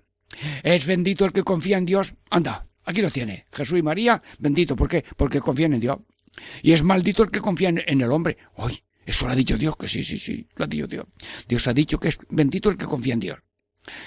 [0.62, 2.14] Es bendito el que confía en Dios.
[2.28, 3.46] Anda, aquí lo tiene.
[3.52, 4.76] Jesús y María, bendito.
[4.76, 5.04] ¿Por qué?
[5.16, 5.98] Porque confían en Dios.
[6.62, 8.36] Y es maldito el que confía en, el hombre.
[8.56, 11.06] Hoy, eso lo ha dicho Dios, que sí, sí, sí, lo ha dicho Dios.
[11.48, 13.38] Dios ha dicho que es bendito el que confía en Dios.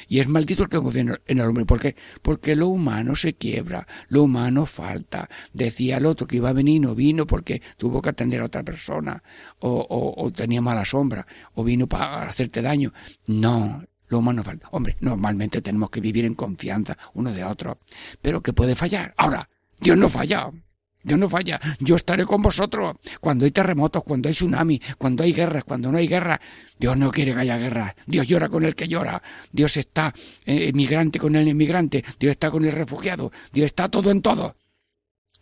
[0.07, 1.65] Y es maldito el que confía en el hombre.
[1.65, 1.95] ¿Por qué?
[2.21, 5.29] Porque lo humano se quiebra, lo humano falta.
[5.53, 8.63] Decía el otro que iba a venir, no vino porque tuvo que atender a otra
[8.63, 9.21] persona,
[9.59, 12.93] o, o, tenía mala sombra, o vino para hacerte daño.
[13.27, 13.83] No,
[14.71, 17.79] Hombre, normalmente tenemos que vivir en confianza uno de otro,
[18.21, 19.13] pero que puede fallar.
[19.17, 19.49] Ahora,
[19.79, 20.51] Dios no falla.
[21.05, 21.61] Dios no falla.
[21.79, 25.99] Yo estaré con vosotros cuando hay terremotos, cuando hay tsunami, cuando hay guerras, cuando no
[25.99, 26.41] hay guerra.
[26.79, 27.95] Dios no quiere que haya guerra.
[28.07, 29.21] Dios llora con el que llora.
[29.51, 30.13] Dios está
[30.45, 32.03] eh, emigrante con el emigrante.
[32.19, 33.31] Dios está con el refugiado.
[33.53, 34.55] Dios está todo en todo.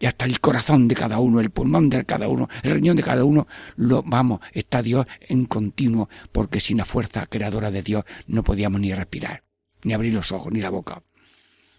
[0.04, 3.04] Y hasta el corazón de cada uno, el pulmón de cada uno, el riñón de
[3.04, 8.04] cada uno, lo vamos, está Dios en continuo, porque sin la fuerza creadora de Dios
[8.28, 9.46] no podíamos ni respirar,
[9.84, 11.04] ni abrir los ojos, ni la boca.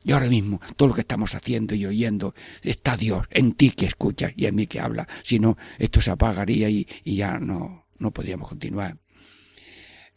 [0.04, 3.84] Y ahora mismo, todo lo que estamos haciendo y oyendo, está Dios en ti que
[3.84, 5.06] escuchas y en mí que habla.
[5.22, 8.96] Si no, esto se apagaría y, ya no, no podríamos continuar.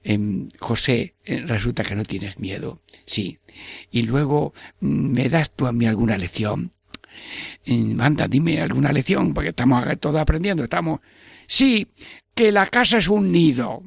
[0.06, 2.82] Eh, José, resulta que no tienes miedo.
[3.06, 3.39] Sí.
[3.91, 6.72] Y luego, mm, ¿me das tú a mí alguna lección?
[7.65, 10.99] Manda, dime alguna lección, porque estamos todos aprendiendo, estamos.
[11.47, 11.88] Sí,
[12.34, 13.84] que la casa es un nido.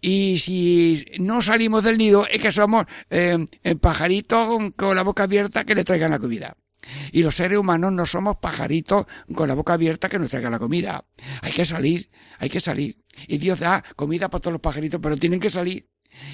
[0.00, 3.44] Y si no salimos del nido es que somos eh,
[3.80, 6.56] pajaritos con la boca abierta que le traigan la comida.
[7.12, 10.58] Y los seres humanos no somos pajaritos con la boca abierta que nos traigan la
[10.58, 11.04] comida.
[11.42, 12.98] Hay que salir, hay que salir.
[13.26, 15.88] Y Dios da comida para todos los pajaritos, pero tienen que salir.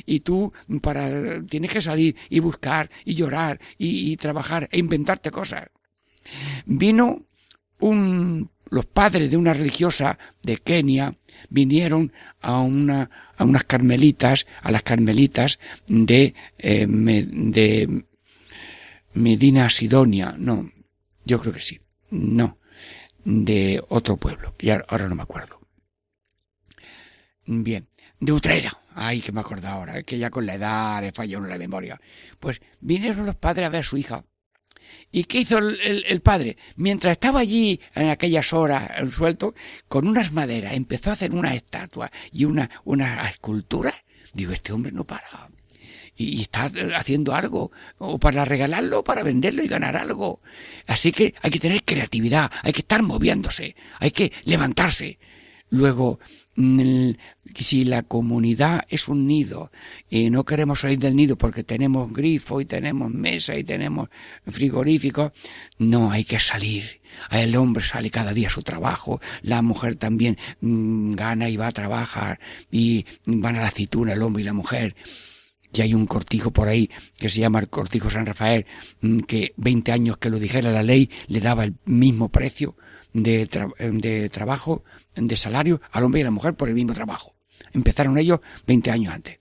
[0.07, 5.31] Y tú para tienes que salir y buscar y llorar y, y trabajar e inventarte
[5.31, 5.67] cosas.
[6.67, 7.23] Vino
[7.81, 11.15] un los padres de una religiosa de Kenia
[11.49, 18.05] vinieron a una a unas carmelitas, a las carmelitas de, eh, de
[19.15, 20.71] Medina Sidonia, no,
[21.25, 22.59] yo creo que sí, no,
[23.25, 25.61] de otro pueblo, y ahora no me acuerdo.
[27.47, 27.89] Bien,
[28.21, 31.47] de Utrera, ay, que me acuerdo ahora, que ya con la edad le falla uno
[31.47, 32.01] la memoria.
[32.41, 34.25] Pues vinieron los padres a ver a su hija,
[35.15, 36.57] ¿Y qué hizo el, padre?
[36.75, 39.55] Mientras estaba allí en aquellas horas suelto,
[39.87, 43.95] con unas maderas, empezó a hacer una estatua y una, una escultura.
[44.33, 45.51] Digo, este hombre no para.
[46.17, 50.41] Y, está haciendo algo, o para regalarlo, o para venderlo y ganar algo.
[50.89, 55.21] Así que hay que tener creatividad, hay que estar moviéndose, hay que levantarse.
[55.75, 56.21] Luego,
[57.57, 59.73] si la comunidad es un nido
[60.09, 64.09] y no queremos salir del nido porque tenemos grifo y tenemos mesa y tenemos
[64.47, 65.33] frigorífico,
[65.79, 67.01] no, hay que salir.
[67.33, 71.67] El hombre sale cada día a su trabajo, la mujer también mm, gana y va
[71.67, 72.39] a trabajar
[72.71, 74.95] y van a la aceituna el hombre y la mujer.
[75.73, 78.65] Y hay un cortijo por ahí que se llama el cortijo San Rafael,
[79.01, 82.77] mm, que 20 años que lo dijera la ley le daba el mismo precio
[83.15, 83.49] de,
[83.79, 87.35] de trabajo, de salario al hombre y a la mujer por el mismo trabajo.
[87.73, 89.41] Empezaron ellos 20 años antes.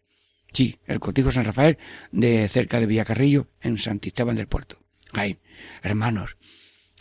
[0.54, 1.78] Sí, el cortijo San Rafael
[2.12, 4.80] de cerca de Villacarrillo en Santisteban del Puerto.
[5.12, 5.40] Ahí,
[5.82, 6.38] hermanos,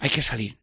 [0.01, 0.59] hay que salir.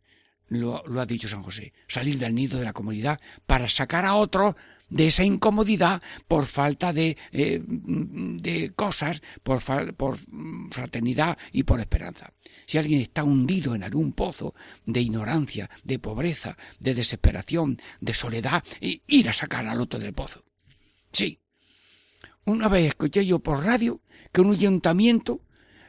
[0.48, 1.74] Lo, lo ha dicho San José.
[1.88, 4.56] Salir del nido de la comunidad para sacar a otro
[4.90, 9.62] de esa incomodidad por falta de, eh, de cosas, por,
[9.96, 10.18] por
[10.72, 12.34] fraternidad y por esperanza.
[12.66, 14.54] Si alguien está hundido en algún pozo
[14.86, 20.44] de ignorancia, de pobreza, de desesperación, de soledad, ir a sacar al otro del pozo.
[21.12, 21.40] Sí.
[22.46, 25.42] Una vez escuché yo por radio que un ayuntamiento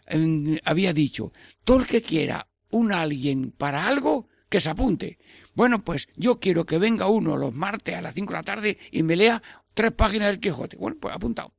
[0.06, 1.32] em, había dicho,
[1.64, 5.18] todo el que quiera un alguien para algo, que se apunte.
[5.54, 8.78] Bueno, pues yo quiero que venga uno los martes a las cinco de la tarde
[8.90, 9.42] y me lea
[9.72, 10.76] tres páginas del Quijote.
[10.76, 11.54] Bueno, pues apuntado.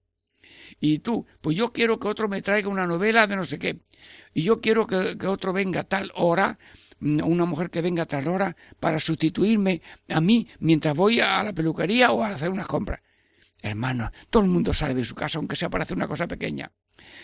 [0.80, 3.80] Y tú, pues yo quiero que otro me traiga una novela de no sé qué.
[4.34, 6.60] Y yo quiero que, otro venga a tal hora,
[7.00, 11.44] mm, una mujer que venga a tal hora para sustituirme a mí mientras voy a
[11.44, 13.02] la peluquería o a hacer unas compras.
[13.62, 16.72] Hermanos, todo el mundo sale de su casa, aunque sea para hacer una cosa pequeña.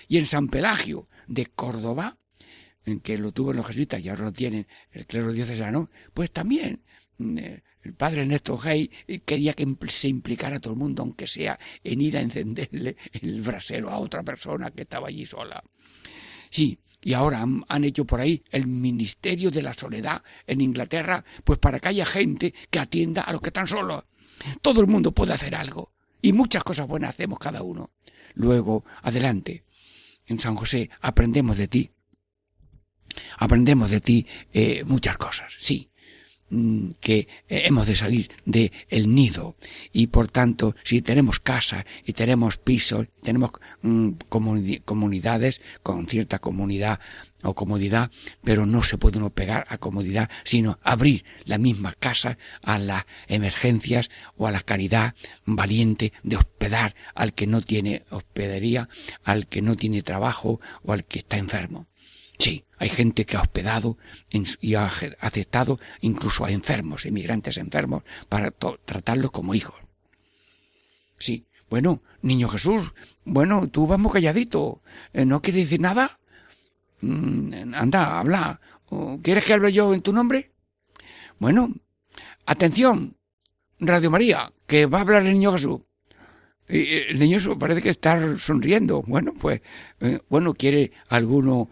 [0.07, 2.17] Y en San Pelagio de Córdoba,
[2.87, 6.31] en que lo tuvo en los jesuitas y ahora lo tienen el clero diocesano, pues
[6.31, 6.81] también
[7.17, 8.89] mm, eh, el padre Ernesto Hey
[9.25, 13.89] quería que se implicara todo el mundo, aunque sea en ir a encenderle el brasero
[13.89, 15.63] a otra persona que estaba allí sola.
[16.49, 21.59] Sí, y ahora han, hecho por ahí el Ministerio de la Soledad en Inglaterra, pues
[21.59, 24.03] para que haya gente que atienda a los que están solos.
[24.61, 25.91] Todo el mundo puede hacer algo.
[26.21, 27.91] Y muchas cosas buenas hacemos cada uno.
[28.33, 29.63] Luego, adelante.
[30.25, 31.91] En San José aprendemos de ti.
[33.37, 35.89] Aprendemos de ti eh, muchas cosas, sí.
[36.49, 39.57] Mm, que eh, hemos de salir del el nido
[39.91, 43.51] y por tanto si tenemos casa y tenemos pisos tenemos
[43.81, 44.11] mm,
[44.85, 47.01] comunidades con cierta comunidad
[47.43, 48.11] o comodidad
[48.45, 53.03] pero no se puede uno pegar a comodidad sino abrir la misma casa a las
[53.27, 58.87] emergencias o a la caridad valiente de hospedar al que no tiene hospedería
[59.25, 61.87] al que no tiene trabajo o al que está enfermo
[62.37, 63.97] Sí, hay gente que ha hospedado
[64.61, 69.75] y ha aceptado incluso a enfermos, emigrantes enfermos, para tratarlos como hijos.
[71.17, 72.93] Sí, bueno, niño Jesús,
[73.25, 74.81] bueno, tú vamos calladito,
[75.13, 76.19] eh, ¿no quieres decir nada?
[77.01, 78.59] Mm, anda, habla.
[79.21, 80.53] ¿Quieres que hable yo en tu nombre?
[81.39, 81.73] Bueno,
[82.45, 83.17] atención,
[83.79, 85.81] Radio María, que va a hablar el niño Jesús.
[86.67, 89.01] El niño parece que está sonriendo.
[89.03, 89.61] Bueno, pues,
[90.01, 91.69] eh, bueno, quiere alguno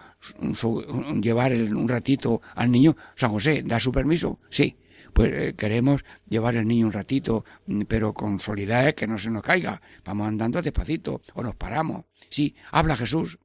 [1.21, 2.95] llevar un ratito al niño.
[3.15, 4.39] San José, ¿da su permiso?
[4.49, 4.77] Sí.
[5.13, 9.29] Pues eh, queremos llevar al niño un ratito, mm, pero con solidez, que no se
[9.29, 9.81] nos caiga.
[10.03, 12.05] Vamos andando despacito, o nos paramos.
[12.29, 13.39] Sí, habla Jesús.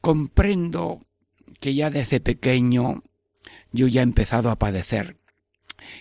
[0.00, 1.04] Comprendo
[1.58, 3.02] que ya desde pequeño
[3.72, 5.17] yo ya he empezado a padecer.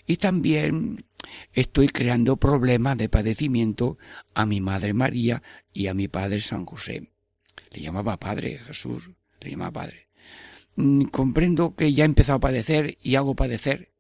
[0.06, 1.06] Y también
[1.54, 3.98] estoy creando problemas de padecimiento
[4.34, 7.12] a mi madre María y a mi padre San José.
[7.72, 9.12] Le llamaba padre Jesús,
[9.42, 10.08] le llamaba padre.
[10.76, 13.92] Mm, comprendo que ya he empezado a padecer y hago padecer,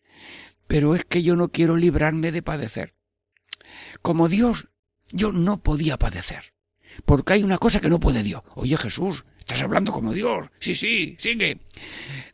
[0.67, 2.93] pero es que yo no quiero librarme de padecer.
[4.01, 4.67] Como Dios,
[5.11, 6.53] yo no podía padecer,
[7.05, 8.43] porque hay una cosa que no puede Dios.
[8.55, 10.47] Oye Jesús, estás hablando como Dios.
[10.59, 11.59] Sí, sí, sigue.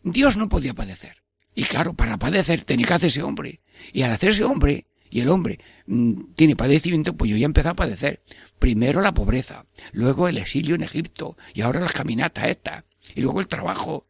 [0.03, 1.22] Dios no podía padecer.
[1.55, 3.61] Y claro, para padecer tenía que hacerse hombre.
[3.91, 7.75] Y al hacerse hombre, y el hombre mm, tiene padecimiento, pues yo ya he a
[7.75, 8.23] padecer.
[8.57, 12.83] Primero la pobreza, luego el exilio en Egipto, y ahora las caminatas estas,
[13.13, 14.07] y luego el trabajo.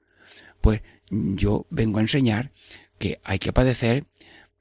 [0.61, 2.53] Pues yo vengo a enseñar
[2.99, 4.05] que hay que padecer,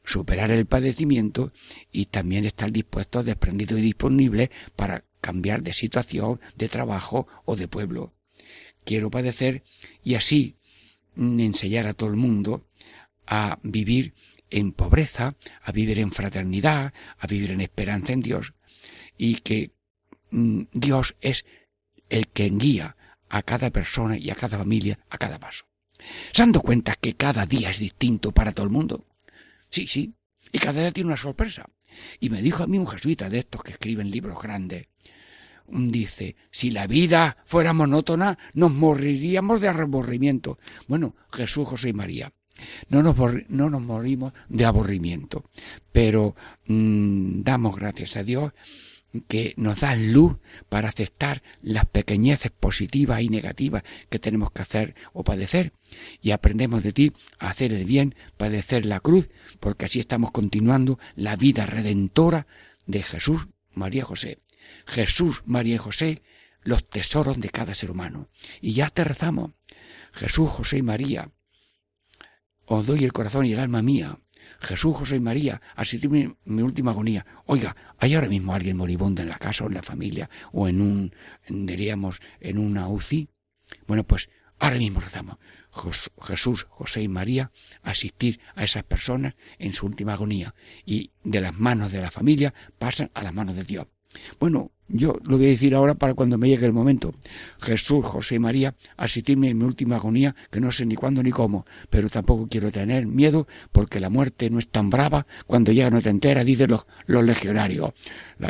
[0.04, 1.52] superar el padecimiento
[1.92, 7.68] y también estar dispuestos, desprendidos y disponibles para cambiar de situación, de trabajo o de
[7.68, 8.12] pueblo.
[8.84, 9.62] Quiero padecer
[10.02, 10.56] y así
[11.14, 12.66] mm, enseñar a todo el mundo
[13.26, 14.14] a vivir
[14.50, 18.54] en pobreza, a vivir en fraternidad, a vivir en esperanza en Dios,
[19.16, 19.72] y que
[20.30, 21.44] mm, Dios es
[22.08, 22.96] el que guía
[23.28, 25.64] a cada persona y a cada familia a cada paso.
[26.32, 29.06] ¿Se han dado cuenta que cada día es distinto para todo el mundo?
[29.70, 30.14] Sí, sí,
[30.50, 31.66] y cada día tiene una sorpresa.
[32.20, 34.88] Y me dijo a mí un jesuita de estos que escriben libros grandes,
[35.68, 40.58] dice, si la vida fuera monótona, nos moriríamos de aburrimiento.
[40.88, 42.32] Bueno, Jesús, José y María,
[42.88, 43.16] no nos,
[43.48, 45.44] no nos morimos de aburrimiento,
[45.92, 46.34] pero
[46.66, 48.52] mm, damos gracias a Dios
[49.28, 50.36] que nos da luz
[50.68, 55.72] para aceptar las pequeñeces positivas y negativas que tenemos que hacer o padecer.
[56.22, 59.28] Y aprendemos de ti a hacer el bien, padecer la cruz,
[59.60, 62.46] porque así estamos continuando la vida redentora
[62.86, 64.38] de Jesús, María José.
[64.86, 66.22] Jesús, María José,
[66.62, 68.28] los tesoros de cada ser humano.
[68.60, 69.52] Y ya te rezamos.
[70.12, 71.30] Jesús, José y María,
[72.66, 74.18] os doy el corazón y el alma mía.
[74.60, 77.26] Jesús, José y María, asistirme mi última agonía.
[77.46, 80.80] Oiga, ¿hay ahora mismo alguien moribundo en la casa o en la familia o en
[80.80, 81.14] un,
[81.48, 83.28] diríamos, en una UCI?
[83.86, 85.38] Bueno, pues ahora mismo rezamos.
[86.20, 87.50] Jesús, José y María,
[87.82, 90.54] asistir a esas personas en su última agonía
[90.84, 93.86] y de las manos de la familia pasan a las manos de Dios.
[94.38, 97.14] Bueno, yo lo voy a decir ahora para cuando me llegue el momento.
[97.60, 101.30] Jesús, José y María, asistirme en mi última agonía, que no sé ni cuándo ni
[101.30, 105.90] cómo, pero tampoco quiero tener miedo porque la muerte no es tan brava, cuando llega
[105.90, 107.92] no te entera, dicen los, los legionarios.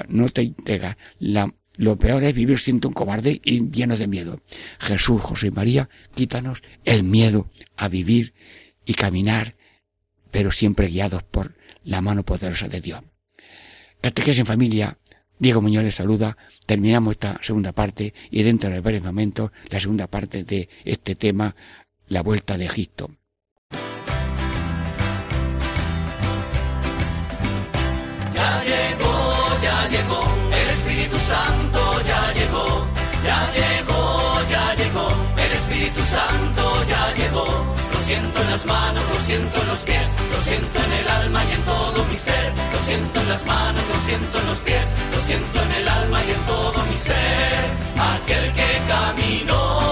[0.09, 0.99] no te entera.
[1.21, 4.41] La, lo peor es vivir siendo un cobarde y lleno de miedo.
[4.81, 8.35] Jesús, José y María, quítanos el miedo a vivir
[8.85, 9.57] y caminar,
[10.31, 11.55] pero siempre guiados por
[11.85, 13.01] la mano poderosa de Dios.
[14.01, 14.99] Catequesis en familia
[15.43, 16.37] Diego Muñoz les saluda.
[16.67, 21.57] Terminamos esta segunda parte y dentro de varios momentos la segunda parte de este tema,
[22.07, 23.11] la vuelta de Egipto.
[28.33, 30.23] Ya llegó, ya llegó,
[30.61, 32.87] el Espíritu Santo ya llegó,
[33.27, 35.09] ya llegó, ya llegó,
[35.45, 37.47] el Espíritu Santo ya llegó.
[37.93, 41.45] Lo siento en las manos, lo siento en los pies, lo siento en el alma
[41.47, 45.02] y en todo mi ser, lo siento en las manos, lo siento en los pies
[45.15, 47.65] el alma y en todo mi ser,
[47.97, 49.92] aquel que caminó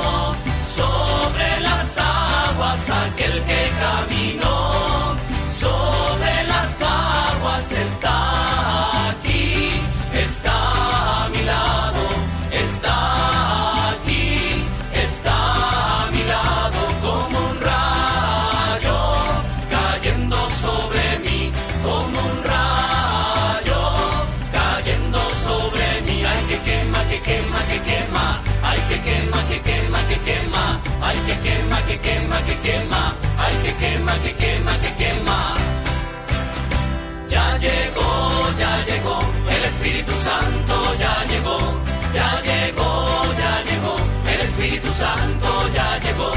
[45.01, 46.31] Santo ya llegó.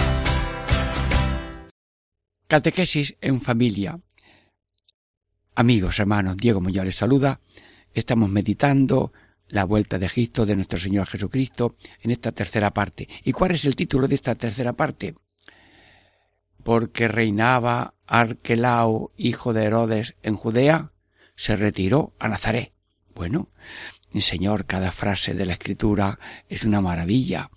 [2.48, 4.00] Catequesis en familia.
[5.56, 7.42] Amigos, hermanos, Diego Muñoz les saluda.
[7.94, 9.12] Estamos meditando
[9.50, 13.10] la vuelta de Egipto de nuestro Señor Jesucristo en esta tercera parte.
[13.26, 15.16] ¿Y cuál es el título de esta tercera parte?
[16.64, 20.94] Porque reinaba Arquelao, hijo de Herodes, en Judea,
[21.36, 22.72] se retiró a Nazaret.
[23.14, 23.50] Bueno,
[24.22, 27.52] Señor, cada frase de la Escritura es una maravilla.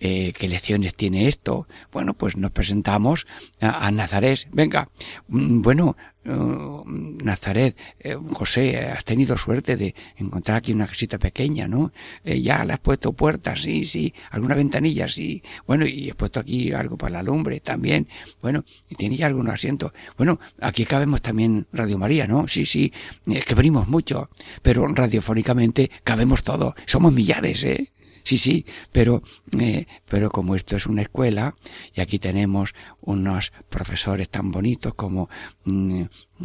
[0.00, 1.66] Eh, ¿Qué lecciones tiene esto?
[1.92, 3.26] Bueno, pues nos presentamos
[3.60, 4.46] a, a Nazaret.
[4.52, 4.90] Venga,
[5.28, 5.96] mm, bueno,
[6.28, 6.82] eh,
[7.24, 11.92] Nazaret, eh, José, has tenido suerte de encontrar aquí una casita pequeña, ¿no?
[12.24, 15.42] Eh, ya le has puesto puertas, sí, sí, alguna ventanilla, sí.
[15.66, 18.08] Bueno, y has puesto aquí algo para la lumbre también.
[18.42, 19.92] Bueno, y tiene ya algunos asientos.
[20.16, 22.48] Bueno, aquí cabemos también Radio María, ¿no?
[22.48, 22.92] Sí, sí,
[23.26, 24.30] es que venimos mucho,
[24.62, 26.74] pero radiofónicamente cabemos todos.
[26.86, 27.92] Somos millares, ¿eh?
[28.26, 29.22] Sí, sí, pero,
[29.56, 31.54] eh, pero como esto es una escuela
[31.94, 35.28] y aquí tenemos unos profesores tan bonitos como
[35.64, 36.02] mm,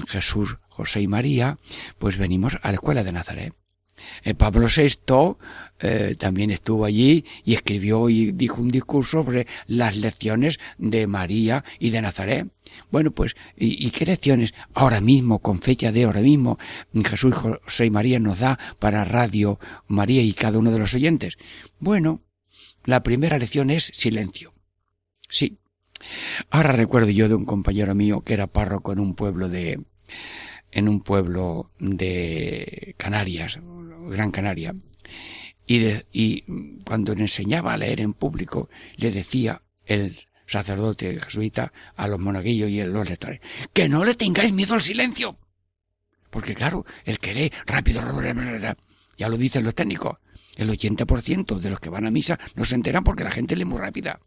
[0.08, 1.58] Jesús, José y María,
[1.98, 3.61] pues venimos a la escuela de Nazaret.
[4.24, 5.38] Eh, Pablo VI
[5.80, 11.64] eh, también estuvo allí y escribió y dijo un discurso sobre las lecciones de María
[11.80, 12.48] y de Nazaret.
[12.92, 16.58] Bueno, pues, ¿y, y qué lecciones ahora mismo, con fecha de ahora mismo,
[16.94, 21.38] Jesús, José y María nos da para Radio María y cada uno de los oyentes?
[21.80, 22.22] Bueno,
[22.86, 24.54] la primera lección es silencio.
[25.30, 25.58] Sí.
[26.50, 29.84] Ahora recuerdo yo de un compañero mío que era párroco en un pueblo de,
[30.72, 33.60] en un pueblo de Canarias,
[34.10, 34.74] Gran Canaria,
[35.68, 36.44] y,
[36.84, 42.70] cuando le enseñaba a leer en público, le decía el sacerdote jesuita a los monaguillos
[42.70, 43.40] y a los lectores,
[43.72, 45.38] que no le tengáis miedo al silencio.
[46.30, 48.02] Porque claro, el que lee rápido,
[49.18, 50.18] ya lo dicen los técnicos,
[50.58, 53.66] el 80% de los que van a misa no se enteran porque la gente lee
[53.66, 54.20] muy rápida.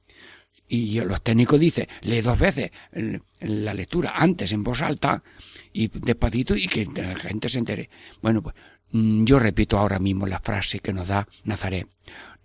[0.67, 2.71] Y los técnicos dicen, lee dos veces
[3.41, 5.23] la lectura antes en voz alta
[5.73, 7.91] y despacito y que la gente se entere.
[8.23, 8.55] Bueno, pues
[8.91, 11.89] yo repito ahora mismo la frase que nos da Nazaret.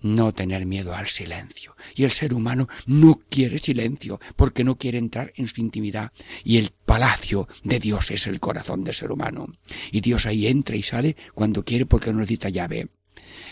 [0.02, 1.76] No tener miedo al silencio.
[1.96, 6.12] Y el ser humano no quiere silencio porque no quiere entrar en su intimidad.
[6.44, 9.48] Y el palacio de Dios es el corazón del ser humano.
[9.92, 12.88] Y Dios ahí entra y sale cuando quiere porque no necesita llave.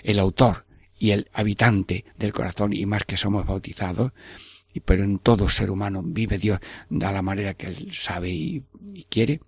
[0.04, 0.66] El autor
[0.98, 4.14] y el habitante del corazón y más que somos bautizados,
[4.80, 6.60] pero en todo ser humano vive Dios
[6.90, 8.64] de la manera que Él sabe y,
[8.94, 9.42] y quiere,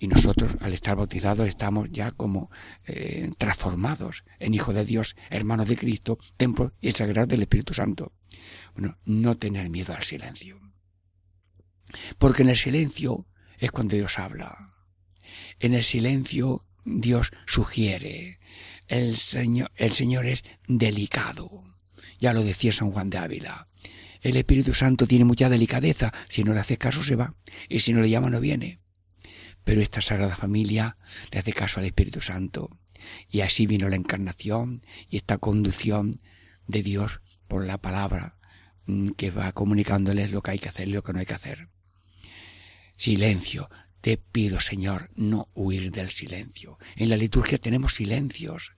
[0.00, 2.50] y nosotros al estar bautizados estamos ya como
[2.86, 8.14] eh, transformados en hijos de Dios, hermanos de Cristo, templo y sagrado del Espíritu Santo.
[8.74, 10.58] Bueno, no tener miedo al silencio.
[12.18, 13.26] Porque en el silencio
[13.58, 14.72] es cuando Dios habla.
[15.58, 18.40] En el silencio Dios sugiere.
[18.88, 21.62] El Señor, el Señor es delicado.
[22.18, 23.68] Ya lo decía San Juan de Ávila.
[24.20, 26.12] El Espíritu Santo tiene mucha delicadeza.
[26.28, 27.34] Si no le hace caso se va.
[27.68, 28.80] Y si no le llama no viene.
[29.64, 30.96] Pero esta Sagrada Familia
[31.30, 32.70] le hace caso al Espíritu Santo.
[33.30, 36.20] Y así vino la encarnación y esta conducción
[36.66, 38.36] de Dios por la palabra
[39.16, 41.68] que va comunicándoles lo que hay que hacer y lo que no hay que hacer.
[42.96, 43.70] Silencio.
[44.00, 46.78] Te pido, Señor, no huir del silencio.
[46.96, 48.72] En la liturgia tenemos silencios.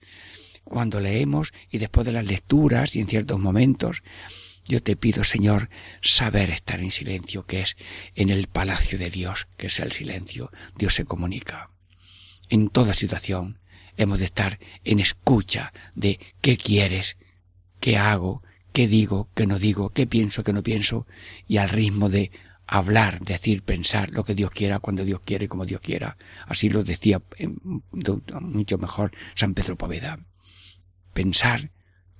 [0.65, 4.03] Cuando leemos y después de las lecturas y en ciertos momentos,
[4.65, 5.69] yo te pido, Señor,
[6.01, 7.75] saber estar en silencio, que es
[8.15, 10.51] en el palacio de Dios, que es el silencio.
[10.77, 11.69] Dios se comunica.
[12.49, 13.59] En toda situación
[13.97, 17.17] hemos de estar en escucha de qué quieres,
[17.79, 18.41] qué hago,
[18.71, 21.05] qué digo, qué no digo, qué pienso, qué no pienso,
[21.47, 22.31] y al ritmo de
[22.65, 26.17] hablar, decir, pensar lo que Dios quiera, cuando Dios quiere, como Dios quiera.
[26.47, 27.21] Así lo decía
[28.41, 30.19] mucho mejor San Pedro Poveda.
[31.13, 31.71] Pensar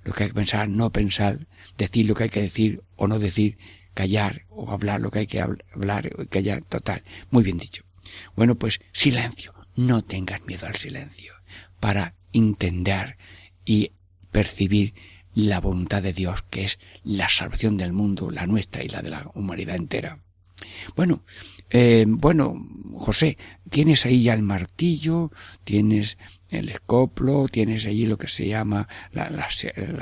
[0.04, 1.46] lo que hay que pensar, no pensar,
[1.76, 3.58] decir lo que hay que decir o no decir,
[3.94, 7.02] callar o hablar lo que hay que hablar o callar, total.
[7.30, 7.84] Muy bien dicho.
[8.36, 9.54] Bueno, pues silencio.
[9.76, 11.34] No tengas miedo al silencio.
[11.80, 13.16] Para entender
[13.64, 13.92] y
[14.30, 14.94] percibir
[15.34, 19.10] la voluntad de Dios, que es la salvación del mundo, la nuestra y la de
[19.10, 20.20] la humanidad entera.
[20.96, 21.24] Bueno,
[21.76, 22.54] eh, bueno,
[22.98, 23.36] José,
[23.68, 25.32] tienes ahí ya el martillo,
[25.64, 26.18] tienes
[26.48, 29.48] el escoplo, tienes allí lo que se llama la,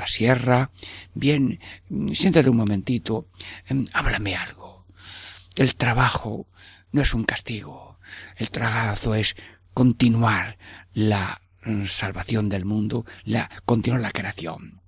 [0.05, 0.69] sierra.
[1.15, 1.59] Bien,
[2.13, 3.27] siéntate un momentito,
[3.65, 4.85] em, háblame algo.
[5.55, 6.45] El trabajo
[6.91, 7.97] no es un castigo,
[8.37, 9.35] el trabajo es
[9.73, 10.59] continuar
[10.93, 14.83] la mm, salvación del mundo, la, continuar la creación.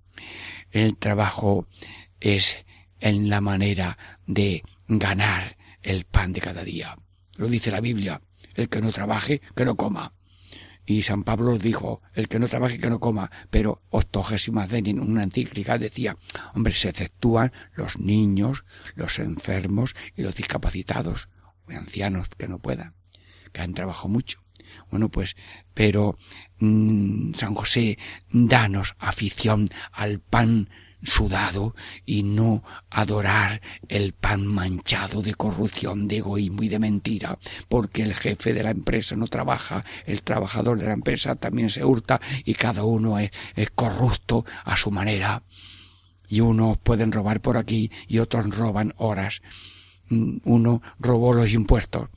[0.70, 1.68] El trabajo
[2.20, 2.64] es
[3.00, 5.55] en la manera de ganar
[5.86, 6.98] el pan de cada día.
[7.38, 8.22] Lo dice la Biblia.
[8.56, 10.14] El que no trabaje, que no coma.
[10.86, 13.32] Y San Pablo dijo, el que no trabaje, que no coma.
[13.50, 16.18] Pero Octogésima en una encíclica, decía,
[16.54, 18.66] hombre, se exceptúan los niños,
[18.96, 21.30] los enfermos y los discapacitados,
[21.68, 22.94] ancianos que no puedan,
[23.52, 24.44] que han trabajado mucho.
[24.90, 25.36] Bueno, pues,
[25.74, 26.18] pero
[26.60, 27.98] mmm, San José,
[28.32, 30.70] danos afición al pan
[31.06, 31.76] sudado
[32.06, 37.38] y no adorar el pan manchado de corrupción, de egoísmo y de mentira,
[37.70, 41.86] porque el jefe de la empresa no trabaja, el trabajador de la empresa también se
[41.86, 43.32] hurta y cada uno es,
[43.74, 45.44] corrupto a su manera.
[46.28, 49.42] Y unos pueden robar por aquí y otros roban horas.
[50.10, 52.10] Mm, uno robó los impuestos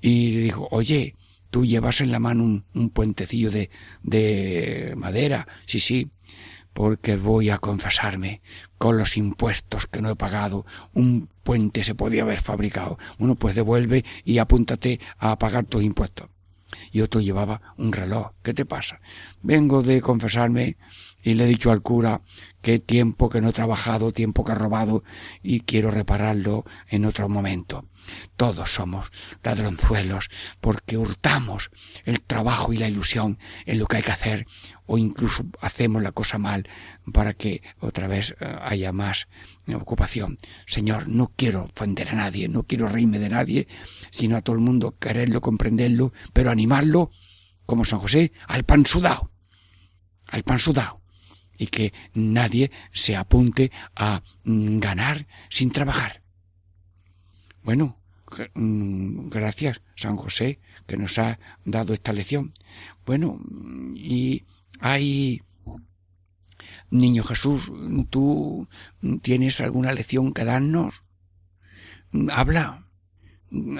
[0.00, 1.14] y dijo, oye,
[1.50, 3.70] tú llevas en la mano un, un puentecillo de,
[4.02, 5.46] de madera.
[5.66, 6.10] Sí, sí,
[6.76, 8.42] porque voy a confesarme
[8.76, 10.66] con los impuestos que no he pagado.
[10.92, 12.98] Un puente se podía haber fabricado.
[13.18, 16.28] Uno pues devuelve y apúntate a pagar tus impuestos.
[16.92, 18.32] Y otro llevaba un reloj.
[18.42, 19.00] ¿Qué te pasa?
[19.40, 20.76] Vengo de confesarme
[21.22, 22.20] y le he dicho al cura
[22.60, 25.02] que tiempo que no he trabajado, tiempo que he robado
[25.42, 27.88] y quiero repararlo en otro momento.
[28.36, 29.10] Todos somos
[29.42, 30.28] ladronzuelos
[30.60, 31.70] porque hurtamos
[32.04, 34.46] el trabajo y la ilusión en lo que hay que hacer
[34.86, 36.68] o incluso hacemos la cosa mal
[37.12, 39.28] para que otra vez eh, haya más
[39.74, 40.38] ocupación.
[40.66, 43.68] Señor, no quiero ofender a nadie, no quiero reírme de nadie,
[44.10, 47.10] sino a todo el mundo quererlo, comprenderlo, pero animarlo,
[47.66, 49.32] como San José, al pan sudado,
[50.26, 51.02] al pan sudado,
[51.58, 56.22] y que nadie se apunte a mm, ganar sin trabajar.
[57.62, 58.00] Bueno,
[58.54, 62.52] mm, gracias, San José, que nos ha dado esta lección.
[63.04, 63.40] Bueno,
[63.96, 64.44] y
[64.80, 65.42] hay
[66.90, 67.70] Niño Jesús,
[68.10, 68.68] ¿tú
[69.22, 71.02] tienes alguna lección que darnos?
[72.32, 72.86] Habla,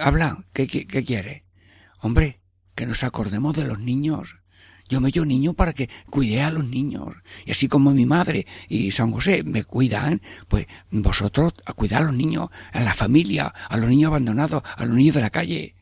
[0.03, 1.45] habla, ¿qué, qué, qué quiere?
[2.01, 2.41] Hombre,
[2.75, 4.37] que nos acordemos de los niños.
[4.89, 7.15] Yo me yo niño para que cuide a los niños.
[7.45, 12.07] Y así como mi madre y San José me cuidan, pues vosotros a cuidar a
[12.07, 15.75] los niños, a la familia, a los niños abandonados, a los niños de la calle.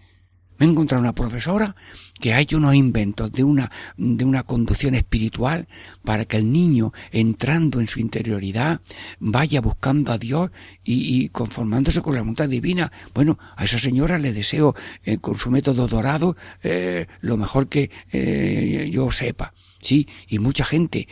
[0.58, 1.74] Me he encontrado una profesora
[2.20, 5.66] que ha hecho unos inventos de una, de una conducción espiritual
[6.04, 8.80] para que el niño, entrando en su interioridad,
[9.18, 10.50] vaya buscando a Dios
[10.84, 12.92] y, conformándose con la voluntad divina.
[13.14, 17.90] Bueno, a esa señora le deseo, eh, con su método dorado, eh, lo mejor que
[18.12, 19.52] eh, yo sepa.
[19.84, 21.08] Sí, y mucha gente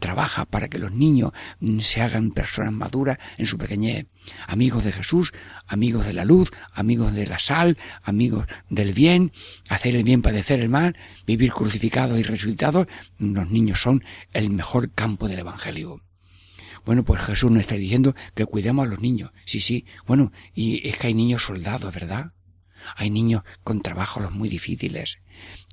[0.00, 1.32] trabaja para que los niños
[1.80, 4.06] se hagan personas maduras en su pequeñez.
[4.46, 5.32] Amigos de Jesús,
[5.66, 9.32] amigos de la luz, amigos de la sal, amigos del bien,
[9.68, 10.96] hacer el bien, padecer el mal,
[11.26, 12.86] vivir crucificados y resucitados.
[13.18, 16.00] Los niños son el mejor campo del Evangelio.
[16.84, 19.32] Bueno, pues Jesús nos está diciendo que cuidemos a los niños.
[19.44, 19.86] Sí, sí.
[20.06, 22.30] Bueno, y es que hay niños soldados, ¿verdad?
[22.96, 25.20] Hay niños con trabajos muy difíciles.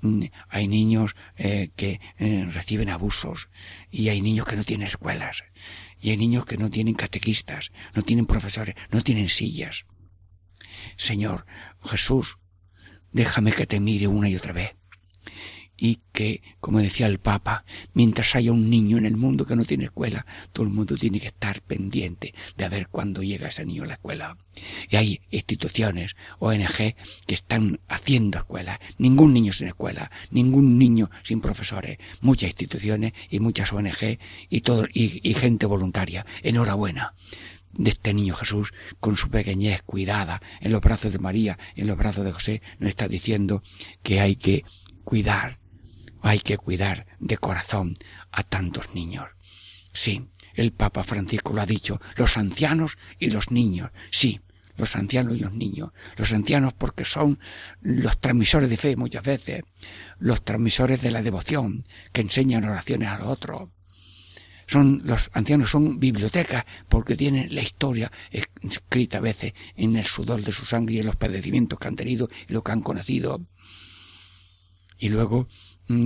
[0.01, 3.49] Mm, hay niños eh, que eh, reciben abusos.
[3.89, 5.43] Y hay niños que no tienen escuelas.
[5.99, 9.85] Y hay niños que no tienen catequistas, no tienen profesores, no tienen sillas.
[10.97, 11.45] Señor
[11.83, 12.39] Jesús,
[13.11, 14.75] déjame que te mire una y otra vez
[15.83, 17.65] y que, como decía el Papa,
[17.95, 21.19] mientras haya un niño en el mundo que no tiene escuela, todo el mundo tiene
[21.19, 24.37] que estar pendiente de ver cuándo llega ese niño a la escuela.
[24.91, 26.93] Y hay instituciones, ONG,
[27.25, 28.77] que están haciendo escuelas.
[28.99, 34.19] Ningún niño sin escuela, ningún niño sin profesores, muchas instituciones y muchas ONG
[34.49, 36.27] y todo, y, y gente voluntaria.
[36.43, 37.15] Enhorabuena
[37.73, 41.97] de este niño Jesús, con su pequeñez cuidada, en los brazos de María, en los
[41.97, 43.63] brazos de José, nos está diciendo
[44.03, 44.63] que hay que
[45.03, 45.59] cuidar
[46.21, 47.95] hay que cuidar de corazón
[48.31, 49.27] a tantos niños.
[49.93, 53.91] Sí, el Papa Francisco lo ha dicho, los ancianos y los niños.
[54.11, 54.39] Sí,
[54.77, 55.91] los ancianos y los niños.
[56.17, 57.39] Los ancianos porque son
[57.81, 59.63] los transmisores de fe muchas veces,
[60.19, 63.69] los transmisores de la devoción, que enseñan oraciones a los otros.
[64.67, 70.41] Son, los ancianos son bibliotecas porque tienen la historia escrita a veces en el sudor
[70.41, 73.41] de su sangre y en los padecimientos que han tenido y lo que han conocido
[75.01, 75.49] y luego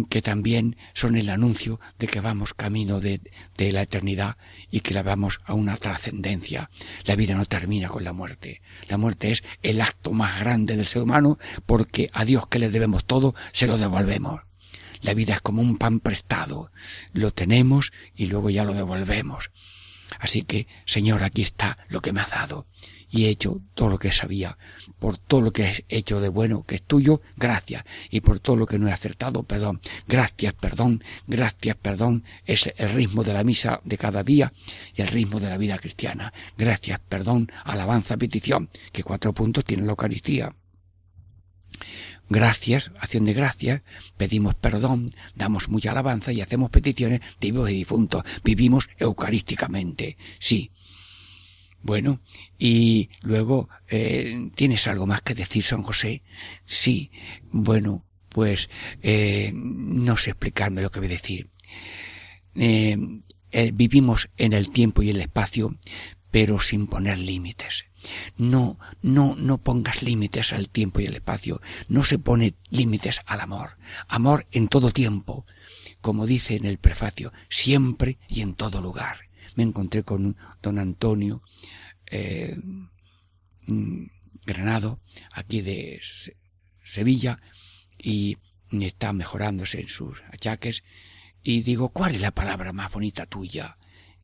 [0.10, 3.22] que también son el anuncio de que vamos camino de,
[3.58, 4.38] de la eternidad
[4.72, 6.70] y que la vamos a una trascendencia.
[7.06, 8.62] La vida no termina con la muerte.
[8.88, 12.70] La muerte es el acto más grande del ser humano porque a Dios que le
[12.70, 14.42] debemos todo, se lo devolvemos.
[15.02, 16.72] La vida es como un pan prestado.
[17.14, 19.52] Lo tenemos y luego ya lo devolvemos.
[20.20, 22.68] Así que, Señor, aquí está lo que me has dado
[23.16, 24.58] y he hecho todo lo que sabía.
[25.00, 27.86] Por todo lo que he hecho de bueno que es tuyo, gracias.
[28.10, 29.80] Y por todo lo que no he acertado, perdón.
[30.06, 32.26] Gracias, perdón, gracias, perdón.
[32.46, 34.52] Es el ritmo de la misa de cada día
[34.96, 36.34] y el ritmo de la vida cristiana.
[36.58, 40.54] Gracias, perdón, alabanza, petición, que cuatro puntos tiene la Eucaristía.
[42.28, 43.82] Gracias, acción de gracias,
[44.18, 48.24] pedimos perdón, damos mucha alabanza y hacemos peticiones de vivos y difuntos.
[48.44, 50.18] Vivimos eucarísticamente.
[50.40, 50.72] Sí,
[51.86, 52.20] bueno,
[52.58, 56.24] y luego, eh, ¿tienes algo más que decir, San José?
[56.66, 57.12] Sí,
[57.52, 58.72] bueno, pues
[59.04, 61.52] eh, no sé explicarme lo que voy a decir.
[62.56, 62.98] Eh,
[63.72, 65.78] vivimos en el tiempo y el espacio,
[66.32, 67.86] pero sin poner límites.
[68.36, 71.62] No, no, no pongas límites al tiempo y el espacio.
[71.88, 73.78] No se pone límites al amor.
[74.08, 75.46] Amor en todo tiempo.
[76.02, 79.25] Como dice en el prefacio, siempre y en todo lugar
[79.56, 81.42] me encontré con don Antonio
[82.12, 82.58] eh,
[84.46, 85.00] Granado,
[85.34, 86.00] aquí de
[86.84, 87.40] Sevilla,
[87.98, 88.38] y
[88.72, 90.84] está mejorándose en sus achaques,
[91.42, 93.78] y digo, ¿cuál es la palabra más bonita tuya?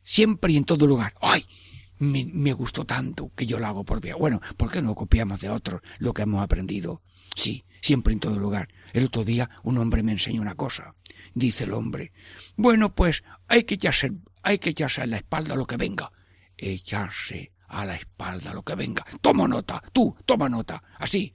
[0.03, 1.13] Siempre y en todo lugar.
[1.21, 1.45] ¡Ay!
[1.99, 4.15] Me, me gustó tanto que yo lo hago por vía.
[4.15, 7.03] Bueno, ¿por qué no copiamos de otros lo que hemos aprendido?
[7.35, 8.69] Sí, siempre en todo lugar.
[8.93, 10.95] El otro día un hombre me enseñó una cosa.
[11.35, 12.11] Dice el hombre,
[12.55, 14.11] bueno, pues hay que echarse
[14.43, 16.11] hay que echarse a la espalda lo que venga.
[16.57, 19.05] Echarse a la espalda lo que venga.
[19.21, 20.83] Toma nota, tú, toma nota.
[20.99, 21.33] Así.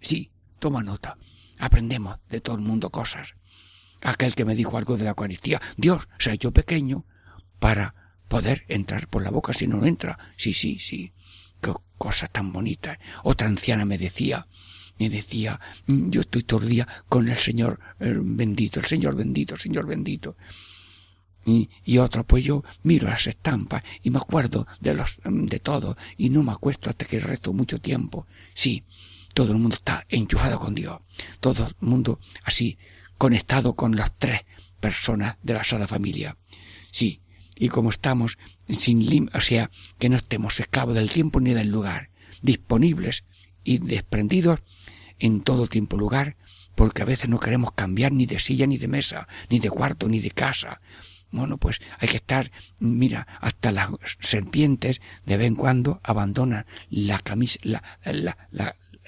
[0.00, 1.16] Sí, toma nota.
[1.58, 3.34] Aprendemos de todo el mundo cosas.
[4.02, 7.06] Aquel que me dijo algo de la Eucaristía, Dios se ha hecho pequeño
[7.58, 7.94] para
[8.28, 10.18] poder entrar por la boca si no entra.
[10.36, 11.12] Sí, sí, sí.
[11.60, 12.98] Qué cosa tan bonita.
[13.22, 14.46] Otra anciana me decía,
[14.98, 19.54] me decía, yo estoy todo el día con el Señor eh, bendito, el Señor bendito,
[19.54, 20.36] el Señor bendito
[21.44, 25.96] y, y otro, pues yo miro las estampas y me acuerdo de los, de todo
[26.16, 28.26] y no me acuesto hasta que resto mucho tiempo.
[28.54, 28.84] Sí,
[29.34, 31.00] todo el mundo está enchufado con Dios.
[31.40, 32.78] Todo el mundo así,
[33.18, 34.42] conectado con las tres
[34.80, 36.36] personas de la Sada Familia.
[36.90, 37.20] Sí,
[37.56, 38.38] y como estamos
[38.68, 42.10] sin lim, o sea, que no estemos esclavos del tiempo ni del lugar,
[42.42, 43.24] disponibles
[43.64, 44.60] y desprendidos
[45.18, 46.36] en todo tiempo lugar,
[46.74, 50.08] porque a veces no queremos cambiar ni de silla, ni de mesa, ni de cuarto,
[50.08, 50.80] ni de casa,
[51.34, 57.18] bueno, pues hay que estar, mira, hasta las serpientes de vez en cuando abandonan la
[57.18, 58.36] camisa, la, la,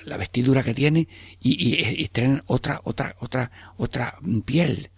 [0.04, 1.08] la, vestidura que tienen
[1.40, 4.90] y, y, y, traen otra, otra, otra, otra piel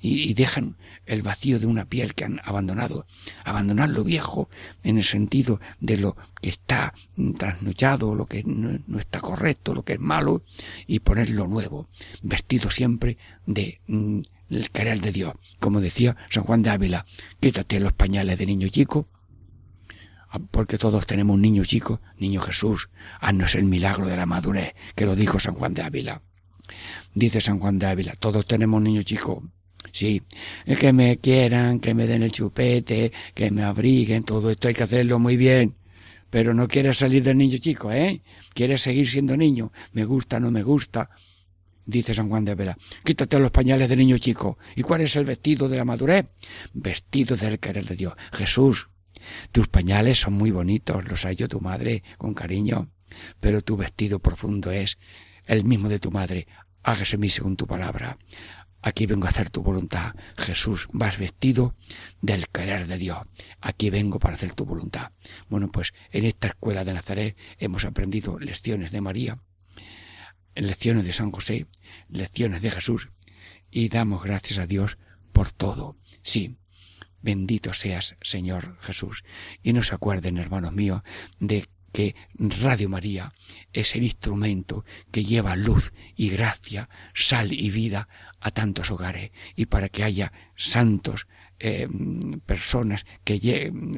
[0.00, 0.76] y, y, dejan
[1.06, 3.06] el vacío de una piel que han abandonado.
[3.44, 4.50] Abandonar lo viejo
[4.82, 6.92] en el sentido de lo que está
[7.38, 10.42] trasnochado, lo que no, no está correcto, lo que es malo
[10.86, 11.88] y poner lo nuevo,
[12.22, 13.16] vestido siempre
[13.46, 14.20] de mm,
[14.56, 15.34] el querer de Dios.
[15.60, 17.06] Como decía San Juan de Ávila,
[17.40, 19.08] quítate los pañales de niño chico,
[20.30, 22.90] ah, porque todos tenemos un niño chico, niño Jesús,
[23.20, 26.22] haznos el milagro de la madurez, que lo dijo San Juan de Ávila.
[27.14, 29.42] Dice San Juan de Ávila, todos tenemos un niño chico.
[29.92, 30.22] Sí,
[30.80, 34.82] que me quieran, que me den el chupete, que me abriguen, todo esto hay que
[34.82, 35.76] hacerlo muy bien.
[36.30, 38.22] Pero no quieres salir del niño chico, ¿eh?
[38.54, 39.70] Quieres seguir siendo niño.
[39.92, 41.10] Me gusta, no me gusta
[41.86, 44.58] dice San Juan de Vela, quítate los pañales de niño chico.
[44.76, 46.26] ¿Y cuál es el vestido de la madurez?
[46.72, 48.14] Vestido del querer de Dios.
[48.32, 48.88] Jesús,
[49.52, 52.90] tus pañales son muy bonitos, los ha hecho tu madre con cariño,
[53.40, 54.98] pero tu vestido profundo es
[55.46, 56.46] el mismo de tu madre.
[56.82, 58.18] Hágase mi según tu palabra.
[58.82, 60.14] Aquí vengo a hacer tu voluntad.
[60.36, 61.74] Jesús, vas vestido
[62.20, 63.18] del querer de Dios.
[63.62, 65.12] Aquí vengo para hacer tu voluntad.
[65.48, 69.38] Bueno, pues en esta escuela de Nazaret hemos aprendido lecciones de María,
[70.54, 71.66] lecciones de San José,
[72.08, 73.08] lecciones de Jesús,
[73.70, 74.98] y damos gracias a Dios
[75.32, 75.96] por todo.
[76.22, 76.56] Sí,
[77.22, 79.24] bendito seas, Señor Jesús.
[79.62, 81.02] Y no se acuerden, hermanos míos,
[81.40, 83.32] de que Radio María
[83.72, 88.08] es el instrumento que lleva luz y gracia, sal y vida
[88.40, 91.28] a tantos hogares y para que haya santos
[91.60, 91.88] eh,
[92.46, 93.38] personas que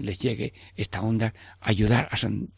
[0.03, 2.09] les llegue esta onda, ayudar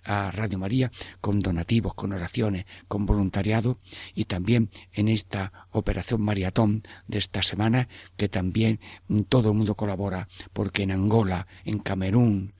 [0.05, 0.91] a, Radio María
[1.21, 3.79] con donativos, con oraciones, con voluntariado
[4.15, 8.81] y también en esta operación maratón de esta semana que también
[9.29, 12.55] todo el mundo colabora porque en Angola, en Camerún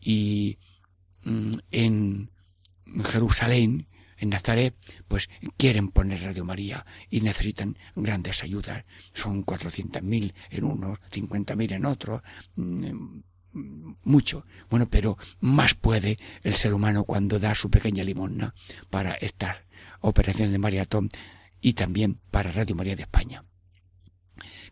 [0.00, 0.58] y
[1.24, 2.30] mm, en
[3.04, 3.88] Jerusalén
[4.18, 4.74] en Nazaret,
[5.08, 8.84] pues quieren poner Radio María y necesitan grandes ayudas.
[9.12, 12.22] Son 400.000 en unos, 50.000 en otros,
[12.56, 13.20] mm,
[14.04, 14.44] mucho.
[14.70, 18.54] Bueno, pero más puede el ser humano cuando da su pequeña limosna
[18.90, 19.56] para estas
[20.00, 21.08] operaciones de maratón
[21.60, 23.44] y también para Radio María de España.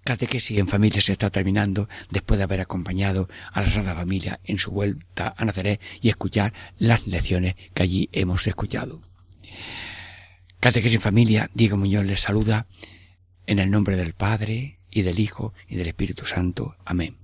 [0.04, 4.58] Catequesis en familia se está terminando después de haber acompañado a la Sagrada Familia en
[4.58, 9.00] su vuelta a Nazaret y escuchar las lecciones que allí hemos escuchado.
[10.60, 12.66] Catequesis en familia, Diego Muñoz les saluda
[13.46, 16.76] en el nombre del Padre y del Hijo y del Espíritu Santo.
[16.84, 17.23] Amén.